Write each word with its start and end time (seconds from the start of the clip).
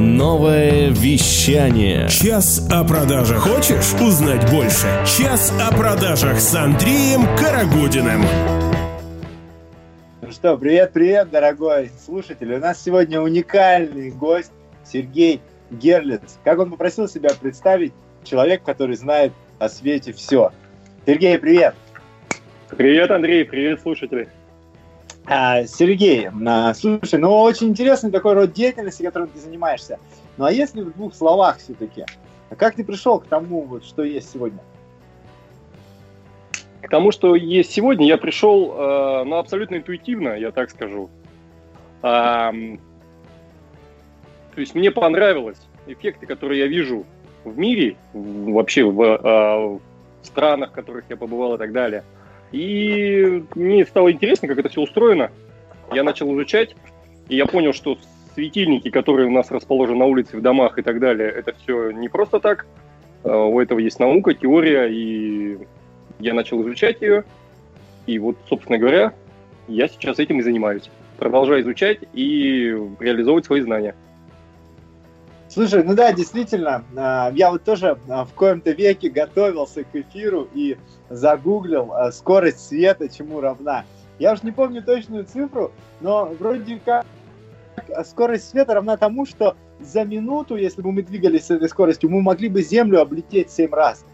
Новое 0.00 0.88
вещание. 0.88 2.08
Час 2.08 2.66
о 2.72 2.84
продажах. 2.84 3.40
Хочешь 3.40 3.92
узнать 4.00 4.50
больше? 4.50 4.86
Час 5.04 5.52
о 5.60 5.70
продажах 5.76 6.40
с 6.40 6.54
Андреем 6.54 7.26
Карагудиным. 7.36 8.22
Ну 10.22 10.32
что, 10.32 10.56
привет-привет, 10.56 11.28
дорогой 11.30 11.90
слушатель. 12.02 12.54
У 12.54 12.58
нас 12.58 12.82
сегодня 12.82 13.20
уникальный 13.20 14.10
гость 14.10 14.52
Сергей 14.90 15.42
Герлиц. 15.70 16.38
Как 16.44 16.58
он 16.58 16.70
попросил 16.70 17.06
себя 17.06 17.28
представить, 17.38 17.92
человек, 18.24 18.62
который 18.62 18.96
знает 18.96 19.34
о 19.58 19.68
свете 19.68 20.14
все. 20.14 20.50
Сергей, 21.04 21.38
привет. 21.38 21.74
Привет, 22.70 23.10
Андрей, 23.10 23.44
привет, 23.44 23.82
слушатели. 23.82 24.30
А, 25.26 25.64
Сергей, 25.64 26.28
а, 26.46 26.74
слушай, 26.74 27.18
ну 27.18 27.40
очень 27.40 27.68
интересный 27.68 28.10
такой 28.10 28.34
род 28.34 28.52
деятельности, 28.52 29.02
которым 29.02 29.28
ты 29.28 29.38
занимаешься. 29.38 29.98
Ну 30.36 30.44
а 30.44 30.52
если 30.52 30.82
в 30.82 30.92
двух 30.94 31.14
словах 31.14 31.58
все-таки, 31.58 32.04
как 32.56 32.74
ты 32.74 32.84
пришел 32.84 33.20
к 33.20 33.26
тому, 33.26 33.62
вот, 33.62 33.84
что 33.84 34.02
есть 34.02 34.32
сегодня? 34.32 34.60
К 36.82 36.88
тому, 36.88 37.12
что 37.12 37.36
есть 37.36 37.70
сегодня, 37.70 38.06
я 38.06 38.16
пришел, 38.16 38.74
ну, 39.24 39.36
абсолютно 39.36 39.76
интуитивно, 39.76 40.30
я 40.30 40.50
так 40.50 40.70
скажу. 40.70 41.10
А, 42.02 42.50
то 44.54 44.60
есть 44.60 44.74
мне 44.74 44.90
понравилось 44.90 45.60
эффекты, 45.86 46.26
которые 46.26 46.60
я 46.60 46.66
вижу 46.66 47.04
в 47.44 47.56
мире, 47.58 47.96
вообще 48.14 48.84
в, 48.84 48.96
в 48.96 49.80
странах, 50.22 50.70
в 50.70 50.74
которых 50.74 51.04
я 51.10 51.16
побывал 51.16 51.54
и 51.54 51.58
так 51.58 51.72
далее– 51.72 52.02
и 52.52 53.44
мне 53.54 53.84
стало 53.86 54.12
интересно, 54.12 54.48
как 54.48 54.58
это 54.58 54.68
все 54.68 54.80
устроено. 54.80 55.30
Я 55.92 56.02
начал 56.02 56.32
изучать, 56.34 56.74
и 57.28 57.36
я 57.36 57.46
понял, 57.46 57.72
что 57.72 57.98
светильники, 58.34 58.90
которые 58.90 59.28
у 59.28 59.32
нас 59.32 59.50
расположены 59.50 59.98
на 59.98 60.04
улице, 60.06 60.36
в 60.36 60.42
домах 60.42 60.78
и 60.78 60.82
так 60.82 61.00
далее, 61.00 61.30
это 61.30 61.54
все 61.62 61.90
не 61.90 62.08
просто 62.08 62.40
так. 62.40 62.66
А, 63.24 63.44
у 63.44 63.60
этого 63.60 63.78
есть 63.78 63.98
наука, 64.00 64.34
теория, 64.34 64.86
и 64.86 65.58
я 66.18 66.34
начал 66.34 66.62
изучать 66.62 67.00
ее. 67.02 67.24
И 68.06 68.18
вот, 68.18 68.36
собственно 68.48 68.78
говоря, 68.78 69.12
я 69.68 69.88
сейчас 69.88 70.18
этим 70.18 70.40
и 70.40 70.42
занимаюсь. 70.42 70.90
Продолжаю 71.18 71.62
изучать 71.62 71.98
и 72.14 72.74
реализовывать 72.98 73.44
свои 73.44 73.60
знания. 73.60 73.94
Слушай, 75.52 75.82
ну 75.82 75.94
да, 75.94 76.12
действительно, 76.12 76.84
а, 76.96 77.32
я 77.34 77.50
вот 77.50 77.64
тоже 77.64 77.98
а, 78.08 78.24
в 78.24 78.32
коем-то 78.34 78.70
веке 78.70 79.10
готовился 79.10 79.82
к 79.82 79.96
эфиру 79.96 80.48
и 80.54 80.76
загуглил 81.08 81.92
а, 81.92 82.12
скорость 82.12 82.68
света, 82.68 83.08
чему 83.08 83.40
равна. 83.40 83.84
Я 84.20 84.32
уж 84.32 84.44
не 84.44 84.52
помню 84.52 84.80
точную 84.80 85.24
цифру, 85.24 85.72
но 86.00 86.26
вроде 86.38 86.80
как 86.84 87.04
скорость 88.06 88.48
света 88.48 88.74
равна 88.74 88.96
тому, 88.96 89.26
что 89.26 89.56
за 89.80 90.04
минуту, 90.04 90.54
если 90.54 90.82
бы 90.82 90.92
мы 90.92 91.02
двигались 91.02 91.46
с 91.46 91.50
этой 91.50 91.68
скоростью, 91.68 92.10
мы 92.10 92.22
могли 92.22 92.48
бы 92.48 92.62
Землю 92.62 93.00
облететь 93.00 93.50
7 93.50 93.72
раз. 93.72 94.04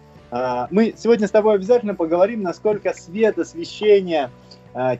Мы 0.71 0.95
сегодня 0.97 1.27
с 1.27 1.31
тобой 1.31 1.56
обязательно 1.56 1.95
поговорим, 1.95 2.43
насколько 2.43 2.95
свет, 2.95 3.39
освещение, 3.39 4.31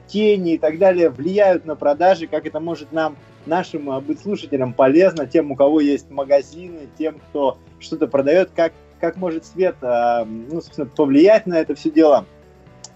тени 0.07 0.53
и 0.53 0.57
так 0.57 0.79
далее 0.79 1.09
влияют 1.09 1.65
на 1.65 1.75
продажи, 1.75 2.27
как 2.27 2.45
это 2.45 2.59
может 2.59 2.91
нам 2.91 3.15
нашим 3.45 3.89
э, 3.89 3.99
быть 4.01 4.19
слушателям 4.19 4.73
полезно, 4.73 5.25
тем, 5.25 5.51
у 5.51 5.55
кого 5.55 5.79
есть 5.79 6.09
магазины, 6.09 6.87
тем, 6.97 7.19
кто 7.29 7.57
что-то 7.79 8.07
продает, 8.07 8.51
как, 8.55 8.73
как 8.99 9.17
может 9.17 9.45
свет 9.45 9.75
э, 9.81 10.25
ну, 10.25 10.61
собственно, 10.61 10.87
повлиять 10.87 11.47
на 11.47 11.59
это 11.59 11.75
все 11.75 11.89
дело. 11.91 12.25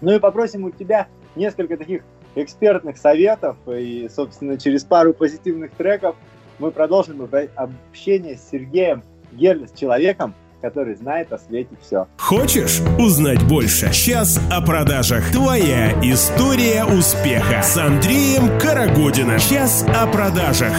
Ну 0.00 0.14
и 0.14 0.18
попросим 0.18 0.64
у 0.64 0.70
тебя 0.70 1.08
несколько 1.36 1.76
таких 1.76 2.02
экспертных 2.34 2.96
советов, 2.96 3.56
и, 3.66 4.08
собственно, 4.14 4.58
через 4.58 4.84
пару 4.84 5.14
позитивных 5.14 5.72
треков 5.72 6.16
мы 6.58 6.70
продолжим 6.70 7.28
общение 7.56 8.36
с 8.36 8.48
Сергеем 8.50 9.02
Герли, 9.32 9.66
с 9.66 9.72
человеком, 9.72 10.34
который 10.62 10.94
знает 10.94 11.32
о 11.32 11.38
свете 11.38 11.76
все. 11.82 12.06
Хочешь 12.16 12.80
узнать 12.98 13.42
больше? 13.46 13.92
Сейчас 13.92 14.40
о 14.50 14.62
продажах. 14.62 15.30
Твоя 15.32 15.92
история 16.00 16.84
успеха 16.84 17.62
с 17.62 17.76
Андреем 17.76 18.58
Карагодиным. 18.58 19.38
Сейчас 19.38 19.84
о 19.88 20.06
продажах. 20.06 20.72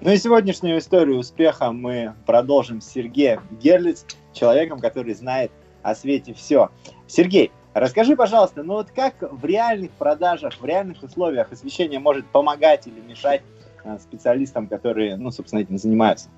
Ну 0.00 0.10
и 0.10 0.16
сегодняшнюю 0.16 0.78
историю 0.78 1.18
успеха 1.18 1.72
мы 1.72 2.14
продолжим 2.26 2.80
с 2.80 2.88
Сергеем 2.88 3.42
Герлиц, 3.62 4.04
человеком, 4.32 4.80
который 4.80 5.14
знает 5.14 5.52
о 5.82 5.94
свете 5.94 6.34
все. 6.34 6.70
Сергей, 7.06 7.52
расскажи, 7.74 8.16
пожалуйста, 8.16 8.62
ну 8.62 8.74
вот 8.74 8.90
как 8.90 9.14
в 9.20 9.44
реальных 9.44 9.90
продажах, 9.92 10.54
в 10.58 10.64
реальных 10.64 11.02
условиях 11.02 11.52
освещение 11.52 12.00
может 12.00 12.26
помогать 12.26 12.86
или 12.86 13.00
мешать 13.00 13.42
э, 13.84 13.98
специалистам, 13.98 14.66
которые, 14.66 15.16
ну, 15.16 15.30
собственно, 15.30 15.60
этим 15.60 15.78
занимаются? 15.78 16.28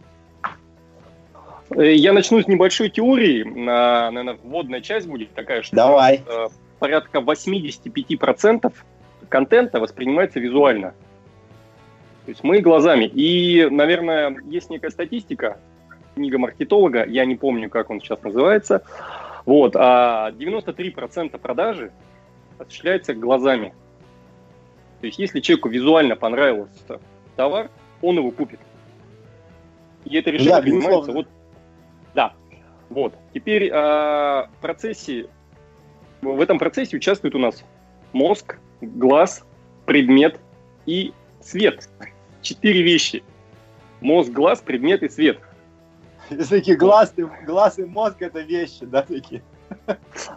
Э, 1.77 1.95
я 1.95 2.13
начну 2.13 2.41
с 2.41 2.49
небольшой 2.49 2.91
теории. 2.91 3.45
Наверное, 3.45 4.39
вводная 4.43 4.81
часть 4.81 5.07
будет 5.07 5.33
такая, 5.33 5.63
что 5.63 5.75
Давай. 5.77 6.23
Э, 6.27 6.49
порядка 6.79 7.19
85% 7.19 8.73
контента 9.29 9.81
воспринимается 9.81 10.41
визуально. 10.41 10.95
То 12.25 12.31
есть 12.31 12.45
мы 12.45 12.61
глазами. 12.61 13.05
И, 13.07 13.67
наверное, 13.71 14.37
есть 14.45 14.71
некая 14.71 14.91
статистика, 14.91 15.59
книга 16.15 16.39
маркетолога, 16.39 17.05
я 17.05 17.25
не 17.25 17.35
помню, 17.35 17.69
как 17.69 17.91
он 17.91 18.01
сейчас 18.01 18.23
называется. 18.23 18.83
Вот, 19.45 19.75
а 19.75 20.31
93% 20.33 21.37
продажи 21.39 21.91
осуществляется 22.59 23.15
глазами. 23.15 23.75
То 25.01 25.07
есть 25.07 25.19
если 25.19 25.41
человеку 25.41 25.69
визуально 25.69 26.15
понравился 26.15 27.01
товар, 27.35 27.71
он 28.03 28.19
его 28.19 28.31
купит. 28.31 28.61
И 30.05 30.17
это 30.17 30.31
решение 30.31 30.57
да, 30.57 30.63
принимается 30.63 31.13
вот 31.13 31.27
да. 31.27 31.31
Вот. 32.93 33.15
Теперь 33.33 33.71
в 33.71 34.51
процессе, 34.61 35.27
в 36.21 36.41
этом 36.41 36.59
процессе 36.59 36.97
участвует 36.97 37.35
у 37.35 37.39
нас 37.39 37.65
мозг, 38.13 38.59
глаз, 38.83 39.45
предмет 39.87 40.39
и 40.85 41.13
свет. 41.41 41.89
Четыре 42.43 42.83
вещи. 42.83 43.23
Мозг, 44.01 44.31
глаз, 44.31 44.61
предмет 44.61 45.03
и 45.03 45.09
свет. 45.09 45.39
Такие 46.51 46.77
глаз, 46.77 47.15
глаз 47.47 47.79
и 47.79 47.85
мозг 47.85 48.21
это 48.21 48.41
вещи, 48.41 48.85
да, 48.85 49.03
такие? 49.03 49.43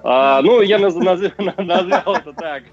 А, 0.02 0.42
ну, 0.42 0.62
я 0.62 0.80
наз, 0.80 0.96
наз, 0.96 1.20
назвал 1.58 2.16
это 2.16 2.34
так. 2.34 2.64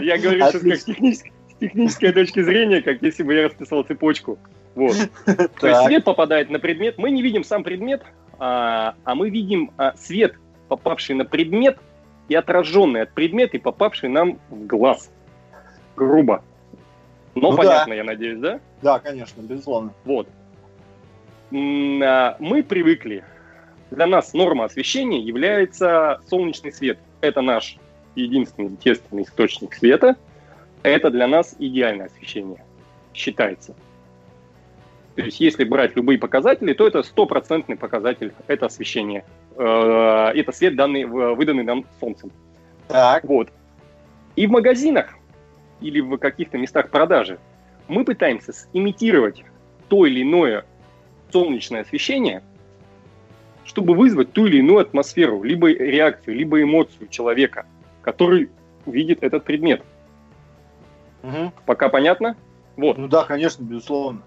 Я 0.00 0.16
говорю 0.16 0.40
сейчас 0.46 0.62
как 0.62 0.78
технически, 0.78 1.32
с 1.50 1.54
технической 1.60 2.12
точки 2.12 2.42
зрения, 2.42 2.80
как 2.80 3.02
если 3.02 3.22
бы 3.22 3.34
я 3.34 3.48
расписал 3.48 3.82
цепочку. 3.82 4.38
Вот. 4.74 4.96
То 5.60 5.68
есть 5.68 5.84
свет 5.84 6.04
попадает 6.04 6.48
на 6.50 6.58
предмет. 6.58 6.96
Мы 6.96 7.10
не 7.10 7.22
видим 7.22 7.44
сам 7.44 7.62
предмет, 7.62 8.02
а, 8.38 8.94
а 9.04 9.14
мы 9.14 9.30
видим 9.30 9.70
а, 9.76 9.94
свет, 9.96 10.34
попавший 10.68 11.14
на 11.14 11.24
предмет 11.24 11.78
и 12.28 12.34
отраженный 12.34 13.02
от 13.02 13.12
предмета 13.12 13.56
и 13.56 13.60
попавший 13.60 14.08
нам 14.08 14.38
в 14.50 14.66
глаз. 14.66 15.10
Грубо. 15.96 16.42
Но 17.34 17.50
ну, 17.50 17.56
понятно, 17.56 17.92
да. 17.92 17.94
я 17.94 18.04
надеюсь, 18.04 18.38
да? 18.38 18.60
Да, 18.82 18.98
конечно, 18.98 19.40
безусловно. 19.40 19.92
Вот. 20.04 20.28
А, 21.52 22.36
мы 22.38 22.62
привыкли. 22.62 23.24
Для 23.90 24.06
нас 24.06 24.32
норма 24.32 24.64
освещения 24.64 25.20
является 25.20 26.20
солнечный 26.28 26.72
свет. 26.72 26.98
Это 27.20 27.42
наш 27.42 27.76
единственный 28.14 28.70
естественный 28.70 29.22
источник 29.22 29.74
света. 29.74 30.16
Это 30.82 31.10
для 31.10 31.26
нас 31.26 31.54
идеальное 31.58 32.06
освещение 32.06 32.64
считается. 33.14 33.74
То 35.16 35.22
есть 35.22 35.38
если 35.40 35.64
брать 35.64 35.94
любые 35.94 36.18
показатели, 36.18 36.72
то 36.72 36.86
это 36.86 37.02
стопроцентный 37.02 37.76
показатель, 37.76 38.32
это 38.48 38.66
освещение. 38.66 39.24
Э, 39.56 40.32
это 40.34 40.50
свет, 40.50 40.74
данный, 40.74 41.04
выданный 41.04 41.62
нам 41.62 41.84
Солнцем. 42.00 42.32
Так. 42.88 43.22
Вот. 43.24 43.48
И 44.34 44.46
в 44.46 44.50
магазинах 44.50 45.14
или 45.80 46.00
в 46.00 46.16
каких-то 46.18 46.58
местах 46.58 46.90
продажи 46.90 47.38
мы 47.86 48.04
пытаемся 48.04 48.52
имитировать 48.72 49.44
то 49.88 50.06
или 50.06 50.22
иное 50.22 50.64
солнечное 51.32 51.82
освещение, 51.82 52.42
чтобы 53.64 53.94
вызвать 53.94 54.32
ту 54.32 54.46
или 54.46 54.58
иную 54.58 54.80
атмосферу, 54.80 55.42
либо 55.42 55.68
реакцию, 55.70 56.36
либо 56.36 56.60
эмоцию 56.60 57.08
человека, 57.08 57.66
который 58.02 58.50
видит 58.86 59.22
этот 59.22 59.44
предмет. 59.44 59.82
Угу. 61.22 61.52
Пока 61.66 61.88
понятно? 61.88 62.36
Вот. 62.76 62.98
Ну 62.98 63.08
да, 63.08 63.24
конечно, 63.24 63.62
безусловно. 63.62 64.22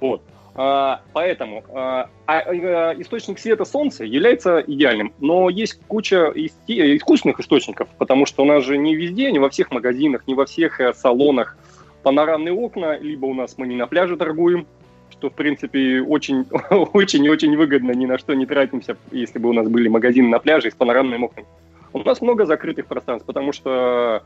Вот. 0.00 0.22
А, 0.58 1.02
поэтому 1.12 1.62
а, 1.74 2.08
а, 2.26 2.38
а, 2.38 2.94
источник 2.98 3.38
света 3.38 3.66
Солнца 3.66 4.04
является 4.04 4.64
идеальным, 4.66 5.12
но 5.20 5.50
есть 5.50 5.78
куча 5.86 6.32
искусственных 6.66 7.40
источников, 7.40 7.88
потому 7.98 8.24
что 8.24 8.42
у 8.42 8.46
нас 8.46 8.64
же 8.64 8.78
не 8.78 8.94
везде, 8.94 9.30
не 9.32 9.38
во 9.38 9.50
всех 9.50 9.70
магазинах, 9.70 10.26
не 10.26 10.34
во 10.34 10.46
всех 10.46 10.80
э, 10.80 10.94
салонах 10.94 11.58
панорамные 12.02 12.54
окна, 12.54 12.96
либо 12.96 13.26
у 13.26 13.34
нас 13.34 13.58
мы 13.58 13.66
не 13.66 13.76
на 13.76 13.86
пляже 13.86 14.16
торгуем, 14.16 14.66
что, 15.10 15.28
в 15.28 15.34
принципе, 15.34 16.00
очень, 16.00 16.46
очень 16.70 17.24
и 17.24 17.28
очень 17.28 17.54
выгодно, 17.54 17.90
ни 17.90 18.06
на 18.06 18.16
что 18.16 18.32
не 18.32 18.46
тратимся, 18.46 18.96
если 19.10 19.38
бы 19.38 19.50
у 19.50 19.52
нас 19.52 19.68
были 19.68 19.88
магазины 19.88 20.28
на 20.28 20.38
пляже 20.38 20.70
с 20.70 20.74
панорамными 20.74 21.24
окнами. 21.24 21.46
У 21.92 21.98
нас 21.98 22.22
много 22.22 22.46
закрытых 22.46 22.86
пространств, 22.86 23.26
потому 23.26 23.52
что 23.52 24.22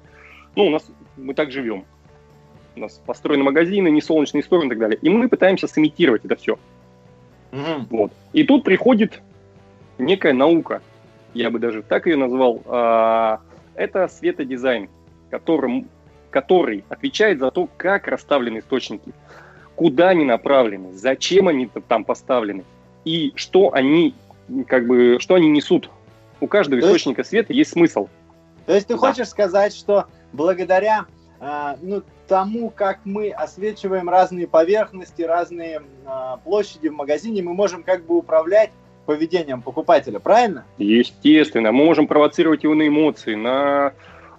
ну, 0.55 0.67
у 0.67 0.71
нас 0.71 0.89
мы 1.17 1.35
так 1.35 1.51
живем. 1.51 1.85
У 2.77 2.81
нас 2.81 3.01
построены 3.05 3.45
магазины, 3.45 3.89
не 3.91 4.01
солнечные 4.01 4.43
стороны 4.43 4.67
и 4.67 4.69
так 4.71 4.79
далее. 4.79 4.99
И 5.03 5.09
мы 5.09 5.29
пытаемся 5.29 5.67
сымитировать 5.67 6.25
это 6.25 6.37
все. 6.37 6.59
Мгм. 7.53 7.87
Вот. 7.91 8.13
И 8.33 8.45
тут 8.45 8.65
приходит 8.65 9.21
некая 9.99 10.33
наука, 10.33 10.83
я 11.35 11.51
бы 11.51 11.59
даже 11.59 11.83
так 11.83 12.07
ее 12.07 12.17
назвал. 12.17 12.63
А, 12.67 13.41
Это 13.77 14.09
светодизайн, 14.09 14.91
которым, 15.31 15.89
который 16.31 16.85
отвечает 16.91 17.39
за 17.39 17.51
то, 17.51 17.69
как 17.79 18.09
расставлены 18.09 18.59
источники, 18.59 19.13
куда 19.75 20.11
они 20.11 20.25
направлены, 20.25 20.93
зачем 20.93 21.49
они 21.49 21.71
там 21.89 22.05
поставлены 22.05 22.65
и 23.07 23.33
что 23.37 23.73
они 23.73 24.15
как 24.67 24.87
бы 24.87 25.17
что 25.21 25.37
они 25.37 25.49
несут. 25.49 25.89
У 26.41 26.47
каждого 26.47 26.81
То 26.81 26.89
есть- 26.89 26.99
источника 26.99 27.25
света 27.25 27.53
есть 27.55 27.71
смысл. 27.73 28.09
То 28.67 28.75
есть 28.75 28.89
ты 28.89 28.95
Да. 28.95 28.99
хочешь 28.99 29.29
сказать, 29.29 29.75
что 29.75 30.07
благодаря 30.33 31.07
ну, 31.41 32.03
тому, 32.31 32.71
как 32.71 33.01
мы 33.05 33.31
освечиваем 33.31 34.09
разные 34.09 34.47
поверхности, 34.47 35.23
разные 35.23 35.83
а, 36.07 36.37
площади 36.37 36.89
в 36.89 36.93
магазине, 36.93 37.43
мы 37.43 37.55
можем 37.55 37.83
как 37.83 38.05
бы 38.05 38.19
управлять 38.19 38.71
поведением 39.05 39.61
покупателя, 39.61 40.21
правильно? 40.21 40.65
Естественно, 40.79 41.73
мы 41.73 41.85
можем 41.85 42.07
провоцировать 42.07 42.63
его 42.63 42.75
на 42.77 42.87
эмоции, 42.87 43.35
на 43.35 43.93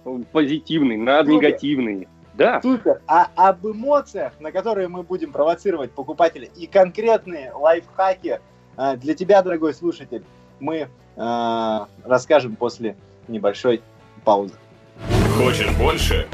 э, 0.06 0.18
позитивные, 0.32 0.96
на 0.96 1.18
Супер. 1.20 1.32
негативные. 1.32 2.08
Да, 2.32 2.62
Супер. 2.62 3.02
А 3.06 3.28
об 3.36 3.66
эмоциях, 3.66 4.32
на 4.40 4.50
которые 4.50 4.88
мы 4.88 5.02
будем 5.02 5.32
провоцировать 5.32 5.92
покупателя, 5.92 6.48
и 6.56 6.66
конкретные 6.66 7.52
лайфхаки 7.52 8.40
а, 8.78 8.96
для 8.96 9.14
тебя, 9.14 9.42
дорогой 9.42 9.74
слушатель, 9.74 10.24
мы 10.60 10.88
а, 11.18 11.88
расскажем 12.04 12.56
после 12.56 12.96
небольшой 13.28 13.82
паузы. 14.24 14.54
Хочешь 15.36 15.70
больше? 15.76 16.26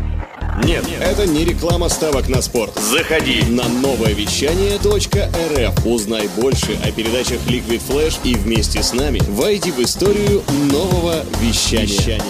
Нет, 0.65 0.85
это 1.01 1.27
не 1.27 1.45
реклама 1.45 1.89
ставок 1.89 2.29
на 2.29 2.43
спорт. 2.43 2.75
Заходи. 2.75 3.43
На 3.51 3.69
новое 3.69 4.13
вещание.рф. 4.13 5.87
Узнай 5.87 6.29
больше 6.41 6.79
о 6.85 6.93
передачах 6.93 7.39
Liquid 7.47 7.81
Flash 7.89 8.21
и 8.25 8.35
вместе 8.35 8.83
с 8.83 8.93
нами 8.93 9.21
войди 9.29 9.71
в 9.71 9.79
историю 9.81 10.43
нового 10.71 11.25
вещания. 11.41 12.21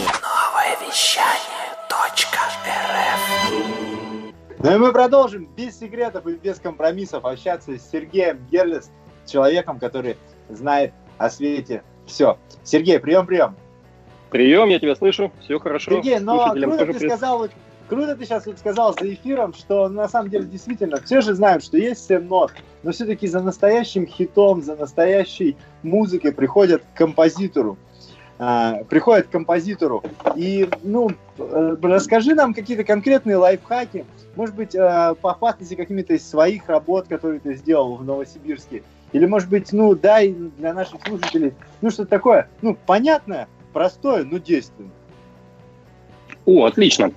Ну 4.60 4.74
и 4.74 4.78
мы 4.78 4.92
продолжим 4.92 5.48
без 5.56 5.78
секретов 5.78 6.26
и 6.26 6.32
без 6.32 6.58
компромиссов 6.58 7.24
общаться 7.24 7.78
с 7.78 7.90
Сергеем 7.90 8.46
Герлес, 8.50 8.90
человеком, 9.24 9.78
который 9.78 10.16
знает 10.48 10.92
о 11.16 11.30
свете 11.30 11.82
все. 12.06 12.38
Сергей, 12.64 12.98
прием, 12.98 13.26
прием. 13.26 13.54
прием, 14.30 14.68
я 14.68 14.80
тебя 14.80 14.96
слышу, 14.96 15.32
все 15.42 15.58
хорошо. 15.58 15.92
Сергей, 15.92 16.18
но 16.18 16.36
Слушателям 16.36 16.70
круто 16.70 16.86
тоже 16.86 16.98
ты 16.98 17.08
сказал, 17.08 17.48
круто 17.88 18.14
ты 18.14 18.24
сейчас 18.24 18.46
вот 18.46 18.58
сказал 18.58 18.94
за 18.94 19.12
эфиром, 19.12 19.54
что 19.54 19.88
на 19.88 20.08
самом 20.08 20.30
деле 20.30 20.44
действительно 20.44 21.00
все 21.00 21.20
же 21.20 21.34
знают, 21.34 21.64
что 21.64 21.76
есть 21.76 22.06
7 22.06 22.26
нот, 22.28 22.52
но 22.82 22.92
все-таки 22.92 23.26
за 23.26 23.40
настоящим 23.40 24.06
хитом, 24.06 24.62
за 24.62 24.76
настоящей 24.76 25.56
музыкой 25.82 26.32
приходят 26.32 26.82
к 26.82 26.96
композитору. 26.96 27.76
А, 28.40 28.84
приходят 28.84 29.26
к 29.26 29.30
композитору. 29.30 30.04
И, 30.36 30.68
ну, 30.84 31.10
э, 31.38 31.76
расскажи 31.82 32.36
нам 32.36 32.54
какие-то 32.54 32.84
конкретные 32.84 33.36
лайфхаки, 33.36 34.04
может 34.36 34.54
быть, 34.54 34.76
э, 34.76 35.14
похвастайся 35.20 35.74
какими-то 35.74 36.14
из 36.14 36.28
своих 36.28 36.68
работ, 36.68 37.08
которые 37.08 37.40
ты 37.40 37.54
сделал 37.54 37.96
в 37.96 38.04
Новосибирске. 38.04 38.84
Или, 39.12 39.26
может 39.26 39.48
быть, 39.48 39.72
ну, 39.72 39.96
дай 39.96 40.32
для 40.32 40.72
наших 40.72 41.02
слушателей, 41.04 41.54
ну, 41.80 41.90
что-то 41.90 42.10
такое, 42.10 42.48
ну, 42.62 42.76
понятное, 42.86 43.48
простое, 43.72 44.22
но 44.22 44.38
действенное. 44.38 44.92
О, 46.46 46.66
отлично. 46.66 47.12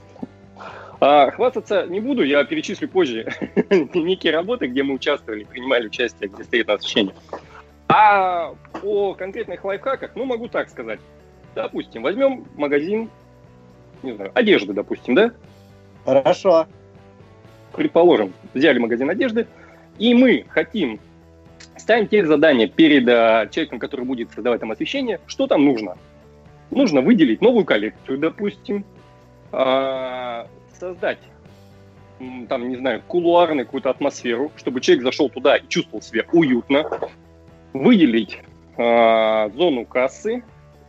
А, 1.04 1.32
хвастаться 1.32 1.88
не 1.88 2.00
буду, 2.00 2.24
я 2.24 2.44
перечислю 2.44 2.88
позже 2.88 3.28
некие 3.96 4.32
работы, 4.32 4.68
где 4.68 4.84
мы 4.84 4.94
участвовали, 4.94 5.46
принимали 5.46 5.88
участие, 5.88 6.30
где 6.30 6.44
стоит 6.44 6.68
на 6.68 6.76
освещение. 6.76 7.16
А 7.88 8.54
о 8.84 9.16
конкретных 9.16 9.66
лайфхаках, 9.66 10.12
ну, 10.16 10.26
могу 10.26 10.48
так 10.48 10.70
сказать. 10.70 11.00
Допустим, 11.56 12.04
возьмем 12.04 12.46
магазин, 12.56 13.10
не 14.04 14.14
знаю, 14.14 14.32
одежды, 14.36 14.74
допустим, 14.74 15.16
да? 15.16 15.32
Хорошо. 16.06 16.68
Предположим, 17.74 18.32
взяли 18.54 18.78
магазин 18.78 19.10
одежды, 19.10 19.48
и 19.98 20.14
мы 20.14 20.46
хотим 20.50 21.00
ставим 21.78 22.08
тех 22.08 22.28
задания 22.28 22.68
перед 22.68 23.10
а, 23.10 23.48
человеком, 23.48 23.80
который 23.80 24.06
будет 24.06 24.32
создавать 24.34 24.60
там 24.60 24.72
освещение, 24.72 25.20
что 25.26 25.48
там 25.48 25.66
нужно. 25.66 25.98
Нужно 26.70 27.02
выделить 27.02 27.42
новую 27.42 27.66
коллекцию, 27.66 28.20
допустим, 28.20 28.86
а, 29.52 30.48
создать 30.82 31.20
там, 32.50 32.70
не 32.70 32.76
знаю, 32.76 33.02
кулуарную 33.08 33.66
какую-то 33.66 33.90
атмосферу, 33.90 34.52
чтобы 34.56 34.80
человек 34.82 35.04
зашел 35.04 35.30
туда 35.30 35.58
и 35.58 35.68
чувствовал 35.68 36.04
себя 36.04 36.24
уютно, 36.32 36.86
выделить 37.74 38.40
а, 38.78 39.50
зону 39.50 39.86
кассы 39.86 40.44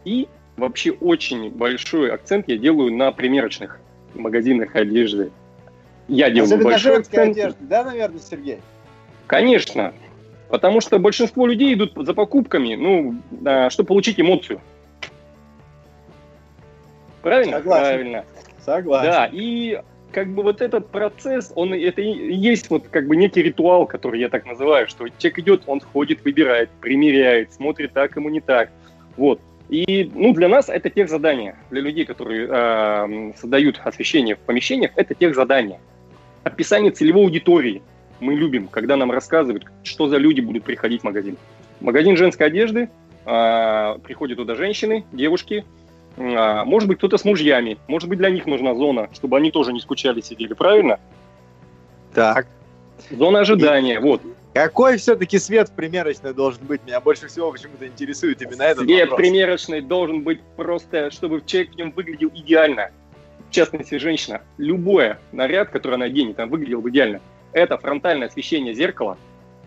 и 0.04 0.28
вообще 0.58 0.90
очень 0.90 1.50
большой 1.50 2.12
акцент 2.12 2.48
я 2.48 2.58
делаю 2.58 2.94
на 2.94 3.12
примерочных 3.12 3.80
магазинах 4.14 4.76
одежды. 4.76 5.30
Я 6.08 6.28
делаю 6.28 6.48
Особенно 6.48 6.64
большой 6.64 6.98
акцент. 6.98 7.32
одежды, 7.32 7.58
да, 7.60 7.84
наверное, 7.84 8.20
Сергей? 8.20 8.58
Конечно. 9.26 9.94
Потому 10.50 10.82
что 10.82 10.98
большинство 10.98 11.46
людей 11.46 11.72
идут 11.72 11.92
за 11.96 12.12
покупками, 12.12 12.74
ну, 12.74 13.14
а, 13.46 13.70
чтобы 13.70 13.86
получить 13.86 14.20
эмоцию. 14.20 14.60
Правильно? 17.22 17.58
Согласен. 17.58 17.84
Правильно. 17.84 18.24
Согласен. 18.64 19.10
Да, 19.10 19.28
и 19.32 19.80
как 20.12 20.28
бы 20.28 20.42
вот 20.42 20.60
этот 20.60 20.88
процесс, 20.88 21.52
он 21.54 21.72
это 21.72 22.00
и 22.00 22.34
есть 22.34 22.70
вот 22.70 22.88
как 22.88 23.06
бы 23.06 23.16
некий 23.16 23.42
ритуал, 23.42 23.86
который 23.86 24.20
я 24.20 24.28
так 24.28 24.46
называю, 24.46 24.86
что 24.88 25.08
человек 25.18 25.38
идет, 25.40 25.62
он 25.66 25.80
ходит, 25.80 26.24
выбирает, 26.24 26.70
примеряет, 26.80 27.52
смотрит 27.52 27.92
так 27.92 28.14
ему 28.16 28.28
не 28.28 28.40
так. 28.40 28.70
Вот. 29.16 29.40
И 29.68 30.10
ну, 30.14 30.34
для 30.34 30.48
нас 30.48 30.68
это 30.68 30.90
тех 30.90 31.08
задания. 31.08 31.56
Для 31.70 31.80
людей, 31.80 32.04
которые 32.04 32.46
э, 32.46 33.32
создают 33.38 33.80
освещение 33.82 34.36
в 34.36 34.40
помещениях, 34.40 34.92
это 34.96 35.14
тех 35.14 35.34
задания. 35.34 35.80
Описание 36.44 36.90
целевой 36.90 37.24
аудитории. 37.24 37.82
Мы 38.20 38.34
любим, 38.34 38.68
когда 38.68 38.96
нам 38.96 39.10
рассказывают, 39.10 39.64
что 39.82 40.08
за 40.08 40.18
люди 40.18 40.40
будут 40.40 40.64
приходить 40.64 41.00
в 41.00 41.04
магазин. 41.04 41.38
Магазин 41.80 42.16
женской 42.16 42.48
одежды, 42.48 42.90
э, 43.24 43.98
приходят 44.04 44.36
туда 44.36 44.54
женщины, 44.56 45.04
девушки, 45.10 45.64
может 46.16 46.88
быть, 46.88 46.98
кто-то 46.98 47.16
с 47.16 47.24
мужьями. 47.24 47.78
Может 47.88 48.08
быть, 48.08 48.18
для 48.18 48.30
них 48.30 48.46
нужна 48.46 48.74
зона, 48.74 49.08
чтобы 49.12 49.36
они 49.36 49.50
тоже 49.50 49.72
не 49.72 49.80
скучали, 49.80 50.20
сидели. 50.20 50.52
Правильно? 50.52 51.00
Так. 52.14 52.46
Зона 53.10 53.40
ожидания. 53.40 54.00
Вот. 54.00 54.22
Какой 54.54 54.98
все-таки 54.98 55.38
свет 55.38 55.70
в 55.70 55.72
примерочной 55.72 56.34
должен 56.34 56.66
быть? 56.66 56.82
Меня 56.84 57.00
больше 57.00 57.28
всего 57.28 57.50
почему-то 57.50 57.86
интересует 57.86 58.42
именно 58.42 58.62
этот 58.62 58.84
Свет 58.84 59.08
вопрос. 59.08 59.16
примерочный 59.16 59.80
должен 59.80 60.22
быть 60.22 60.40
просто, 60.56 61.10
чтобы 61.10 61.42
человек 61.46 61.72
в 61.72 61.76
нем 61.76 61.90
выглядел 61.92 62.30
идеально. 62.34 62.90
В 63.48 63.54
частности, 63.54 63.96
женщина. 63.96 64.42
Любой 64.58 65.14
наряд, 65.32 65.70
который 65.70 65.94
она 65.94 66.06
оденет, 66.06 66.38
он 66.38 66.50
выглядел 66.50 66.82
бы 66.82 66.90
идеально. 66.90 67.20
Это 67.52 67.78
фронтальное 67.78 68.28
освещение 68.28 68.74
зеркала. 68.74 69.16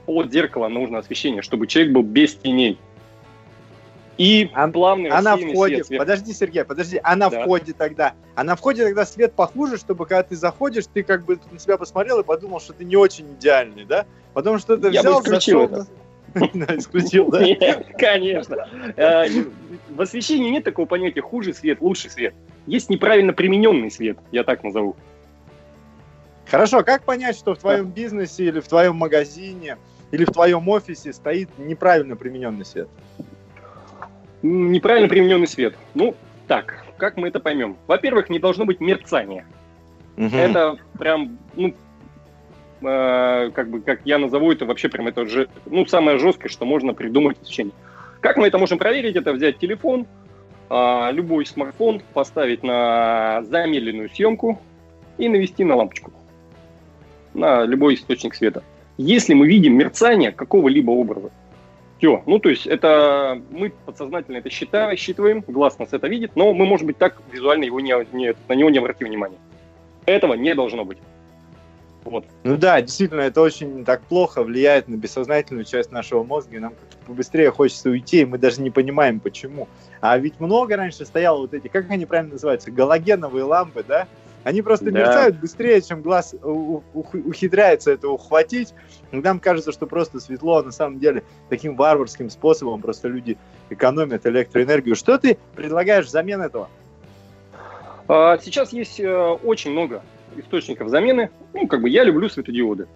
От 0.05 0.31
зеркала 0.31 0.67
нужно 0.67 0.99
освещение, 0.99 1.41
чтобы 1.41 1.65
человек 1.65 1.91
был 1.93 2.03
без 2.03 2.35
теней. 2.35 2.77
И 4.17 4.49
А- 4.53 4.69
плавный 4.69 5.09
А 5.09 5.21
на 5.21 5.31
рассеянный 5.33 5.53
входе, 5.53 5.83
свет 5.83 5.99
подожди, 5.99 6.31
Сергей, 6.33 6.63
подожди, 6.63 6.99
а 7.03 7.15
на 7.17 7.29
Да. 7.29 7.41
входе 7.41 7.73
тогда, 7.73 8.13
а 8.35 8.43
на 8.45 8.55
входе 8.55 8.85
тогда 8.85 9.05
свет 9.05 9.33
похуже, 9.33 9.77
чтобы 9.77 10.05
когда 10.05 10.23
ты 10.23 10.35
заходишь, 10.37 10.85
ты 10.93 11.03
как 11.03 11.25
бы 11.25 11.37
на 11.51 11.59
себя 11.59 11.77
посмотрел 11.77 12.19
и 12.19 12.23
подумал, 12.23 12.61
что 12.61 12.71
ты 12.73 12.85
не 12.85 12.95
очень 12.95 13.25
идеальный, 13.33 13.83
да? 13.83 14.05
Потому 14.33 14.57
что 14.57 14.77
ты 14.77 14.87
Я 14.89 15.03
бы 15.03 15.09
взял, 15.09 15.21
исключил 15.21 15.67
зашел 15.69 15.87
Да, 16.53 16.75
исключил, 16.77 17.29
да? 17.29 17.43
Нет, 17.43 17.87
конечно. 17.97 18.67
Э, 18.95 19.25
В 19.89 20.01
освещении 20.01 20.49
нет 20.49 20.63
такого 20.63 20.85
понятия 20.85 21.21
хуже 21.21 21.53
свет, 21.53 21.81
лучший 21.81 22.09
свет. 22.09 22.33
Есть 22.67 22.89
неправильно 22.89 23.33
примененный 23.33 23.91
свет, 23.91 24.17
я 24.31 24.43
так 24.43 24.63
назову. 24.63 24.95
Хорошо, 26.49 26.83
как 26.83 27.03
понять, 27.03 27.35
что 27.37 27.55
в 27.55 27.57
твоем 27.57 27.87
бизнесе 27.87 28.45
или 28.45 28.59
в 28.59 28.67
твоем 28.67 28.95
магазине 28.95 29.77
или 30.11 30.25
в 30.25 30.31
твоем 30.31 30.67
офисе 30.69 31.11
стоит 31.11 31.49
неправильно 31.57 32.15
примененный 32.15 32.65
свет? 32.65 32.87
Неправильно 34.47 35.09
примененный 35.09 35.47
свет. 35.47 35.75
Ну, 35.95 36.15
так, 36.47 36.85
как 36.97 37.17
мы 37.17 37.29
это 37.29 37.39
поймем? 37.39 37.77
Во-первых, 37.87 38.29
не 38.29 38.37
должно 38.37 38.65
быть 38.65 38.79
мерцания. 38.79 39.43
Это 40.17 40.77
прям, 40.99 41.39
ну, 41.55 41.73
э, 42.81 43.49
как 43.51 43.69
бы, 43.71 43.81
как 43.81 44.01
я 44.05 44.19
назову 44.19 44.51
это 44.51 44.65
вообще 44.65 44.87
прям 44.87 45.07
это 45.07 45.25
же, 45.25 45.49
ну, 45.65 45.87
самое 45.87 46.19
жесткое, 46.19 46.49
что 46.49 46.63
можно 46.65 46.93
придумать 46.93 47.39
в 47.39 47.41
освещении. 47.41 47.73
Как 48.19 48.37
мы 48.37 48.45
это 48.45 48.59
можем 48.59 48.77
проверить? 48.77 49.15
Это 49.15 49.33
взять 49.33 49.57
телефон, 49.57 50.05
а, 50.69 51.09
любой 51.11 51.47
смартфон, 51.47 52.03
поставить 52.13 52.61
на 52.61 53.41
замедленную 53.49 54.11
съемку 54.11 54.61
и 55.17 55.27
навести 55.27 55.63
на 55.63 55.75
лампочку, 55.75 56.13
на 57.33 57.65
любой 57.65 57.95
источник 57.95 58.35
света. 58.35 58.61
Если 58.97 59.33
мы 59.33 59.47
видим 59.47 59.75
мерцание 59.75 60.31
какого-либо 60.31 60.91
образа, 60.91 61.31
все, 61.97 62.23
ну 62.25 62.39
то 62.39 62.49
есть 62.49 62.67
это 62.67 63.41
мы 63.51 63.71
подсознательно 63.85 64.37
это 64.37 64.49
считаем, 64.49 64.97
считываем, 64.97 65.43
глаз 65.47 65.79
нас 65.79 65.89
это 65.93 66.07
видит, 66.07 66.35
но 66.35 66.53
мы, 66.53 66.65
может 66.65 66.85
быть, 66.85 66.97
так 66.97 67.21
визуально 67.31 67.63
его 67.63 67.79
не, 67.79 67.93
не- 68.11 68.35
на 68.47 68.53
него 68.53 68.69
не 68.69 68.79
обратим 68.79 69.07
внимания. 69.07 69.37
Этого 70.05 70.33
не 70.33 70.53
должно 70.53 70.85
быть. 70.85 70.97
Вот. 72.03 72.25
Ну 72.43 72.55
да, 72.55 72.81
действительно, 72.81 73.21
это 73.21 73.41
очень 73.41 73.83
так 73.83 74.01
плохо 74.01 74.43
влияет 74.43 74.87
на 74.87 74.95
бессознательную 74.95 75.65
часть 75.65 75.91
нашего 75.91 76.23
мозга, 76.23 76.57
и 76.57 76.59
нам 76.59 76.73
побыстрее 77.07 77.49
хочется 77.49 77.89
уйти, 77.89 78.21
и 78.21 78.25
мы 78.25 78.37
даже 78.37 78.61
не 78.61 78.69
понимаем, 78.69 79.19
почему. 79.19 79.67
А 80.01 80.15
ведь 80.19 80.39
много 80.39 80.75
раньше 80.75 81.03
стояло 81.03 81.39
вот 81.39 81.55
эти, 81.55 81.67
как 81.67 81.89
они 81.89 82.05
правильно 82.05 82.33
называются, 82.33 82.69
галогеновые 82.69 83.43
лампы, 83.43 83.83
да? 83.87 84.07
Они 84.45 84.61
просто 84.61 84.91
да. 84.91 84.99
мерцают 84.99 85.37
быстрее, 85.37 85.81
чем 85.81 86.03
глаз 86.03 86.35
ухитряется 86.43 87.91
это 87.91 88.09
ухватить. 88.09 88.75
Нам 89.11 89.39
кажется, 89.39 89.71
что 89.71 89.87
просто 89.87 90.19
светло, 90.19 90.57
а 90.57 90.63
на 90.63 90.71
самом 90.71 90.99
деле 90.99 91.23
таким 91.49 91.75
варварским 91.75 92.29
способом 92.29 92.79
просто 92.79 93.07
люди 93.07 93.39
экономят 93.71 94.27
электроэнергию. 94.27 94.95
Что 94.95 95.17
ты 95.17 95.39
предлагаешь 95.55 96.05
взамен 96.05 96.43
этого? 96.43 96.69
А, 98.07 98.37
сейчас 98.37 98.71
есть 98.71 98.99
э, 98.99 99.29
очень 99.43 99.71
много 99.71 100.03
источников 100.37 100.89
замены. 100.89 101.31
Ну, 101.53 101.65
как 101.65 101.81
бы 101.81 101.89
я 101.89 102.03
люблю 102.03 102.29
светодиоды. 102.29 102.87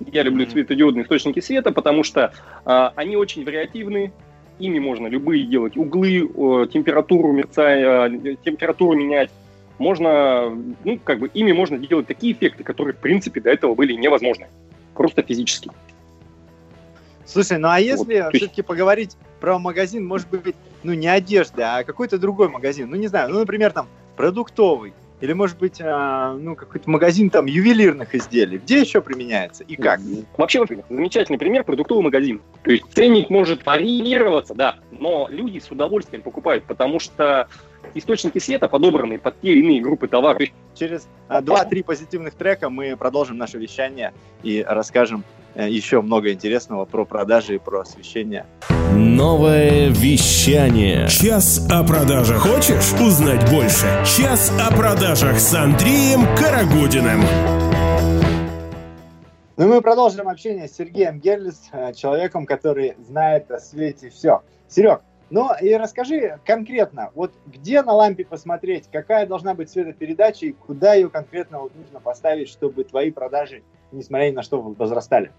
Я 0.00 0.24
люблю 0.24 0.44
светодиодные 0.44 1.04
источники 1.04 1.38
света, 1.38 1.70
потому 1.70 2.02
что 2.02 2.32
а, 2.64 2.92
они 2.96 3.16
очень 3.16 3.44
вариативны, 3.44 4.12
ими 4.58 4.80
можно 4.80 5.06
любые 5.06 5.44
делать 5.44 5.76
углы, 5.76 6.66
температуру 6.72 7.30
мерцая, 7.30 8.10
температуру 8.44 8.98
менять. 8.98 9.30
Можно, 9.78 10.50
ну, 10.84 10.98
как 11.02 11.20
бы 11.20 11.28
ими 11.28 11.52
можно 11.52 11.78
делать 11.78 12.06
такие 12.06 12.32
эффекты, 12.32 12.64
которые, 12.64 12.94
в 12.94 12.98
принципе, 12.98 13.40
до 13.40 13.50
этого 13.50 13.74
были 13.74 13.92
невозможны. 13.92 14.48
Просто 14.94 15.22
физически. 15.22 15.70
Слушай, 17.24 17.58
ну 17.58 17.68
а 17.68 17.78
если 17.78 18.22
вот, 18.22 18.34
все-таки 18.34 18.62
поговорить 18.62 19.16
про 19.38 19.58
магазин, 19.58 20.06
может 20.06 20.28
быть, 20.30 20.56
ну 20.82 20.94
не 20.94 21.08
одежда, 21.08 21.76
а 21.76 21.84
какой-то 21.84 22.18
другой 22.18 22.48
магазин, 22.48 22.88
ну 22.90 22.96
не 22.96 23.06
знаю, 23.06 23.28
ну, 23.28 23.38
например, 23.38 23.70
там 23.72 23.86
продуктовый, 24.16 24.94
или, 25.20 25.32
может 25.32 25.58
быть, 25.58 25.80
а, 25.80 26.34
ну, 26.34 26.54
какой-то 26.54 26.88
магазин 26.88 27.28
там 27.28 27.46
ювелирных 27.46 28.14
изделий. 28.14 28.58
Где 28.58 28.80
еще 28.80 29.00
применяется 29.00 29.64
и 29.64 29.74
как? 29.74 30.00
Вообще, 30.36 30.64
замечательный 30.88 31.38
пример– 31.38 31.64
продуктовый 31.64 32.04
магазин. 32.04 32.40
То 32.62 32.70
есть 32.70 32.84
ценник 32.94 33.28
может 33.28 33.66
варьироваться, 33.66 34.54
да, 34.54 34.76
но 34.92 35.26
люди 35.28 35.58
с 35.58 35.70
удовольствием 35.70 36.22
покупают, 36.22 36.64
потому 36.64 37.00
что 37.00 37.48
источники 37.94 38.38
света 38.38 38.68
подобраны 38.68 39.18
под 39.18 39.40
те 39.40 39.52
или 39.52 39.60
иные 39.60 39.80
группы 39.80 40.08
товаров. 40.08 40.42
Через 40.74 41.08
а, 41.28 41.40
два-три 41.40 41.82
позитивных 41.82 42.34
трека 42.34 42.70
мы 42.70 42.96
продолжим 42.96 43.36
наше 43.38 43.58
вещание 43.58 44.12
и 44.42 44.64
расскажем 44.66 45.24
Э, 45.58 45.68
еще 45.68 46.02
много 46.02 46.32
интересного 46.32 46.84
про 46.84 47.04
продажи 47.04 47.56
и 47.56 47.58
про 47.58 47.80
освещение. 47.80 48.46
Новое 48.94 49.88
вещание. 49.88 51.08
Час 51.08 51.66
о 51.68 51.82
продажах. 51.84 52.38
Хочешь 52.38 52.92
узнать 53.00 53.50
больше? 53.50 53.86
Час 54.04 54.52
о 54.60 54.72
продажах 54.72 55.40
с 55.40 55.52
Андреем 55.54 56.20
Карагудиным. 56.36 57.22
Ну, 59.56 59.66
мы 59.66 59.80
продолжим 59.80 60.28
общение 60.28 60.68
с 60.68 60.76
Сергеем 60.76 61.18
Герлис, 61.18 61.60
э, 61.72 61.92
человеком, 61.92 62.46
который 62.46 62.94
знает 62.98 63.50
о 63.50 63.58
свете 63.58 64.10
все. 64.10 64.42
Серег, 64.68 65.00
ну 65.30 65.50
и 65.60 65.74
расскажи 65.74 66.38
конкретно, 66.44 67.10
вот 67.14 67.32
где 67.46 67.82
на 67.82 67.92
лампе 67.92 68.24
посмотреть, 68.24 68.88
какая 68.90 69.26
должна 69.26 69.54
быть 69.54 69.70
цветопередача 69.70 70.46
и 70.46 70.52
куда 70.52 70.94
ее 70.94 71.10
конкретно 71.10 71.60
вот 71.60 71.72
нужно 71.76 72.00
поставить, 72.00 72.48
чтобы 72.48 72.84
твои 72.84 73.10
продажи, 73.10 73.62
несмотря 73.92 74.30
ни 74.30 74.34
на 74.34 74.42
что, 74.42 74.60
возрастали? 74.60 75.32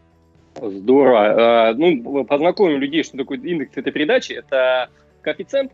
Здорово. 0.56 1.70
А, 1.70 1.74
ну, 1.74 2.24
познакомим 2.26 2.80
людей, 2.80 3.04
что 3.04 3.18
такое 3.18 3.40
индекс 3.40 3.74
цветопередачи. 3.74 4.34
Это 4.34 4.90
коэффициент, 5.22 5.72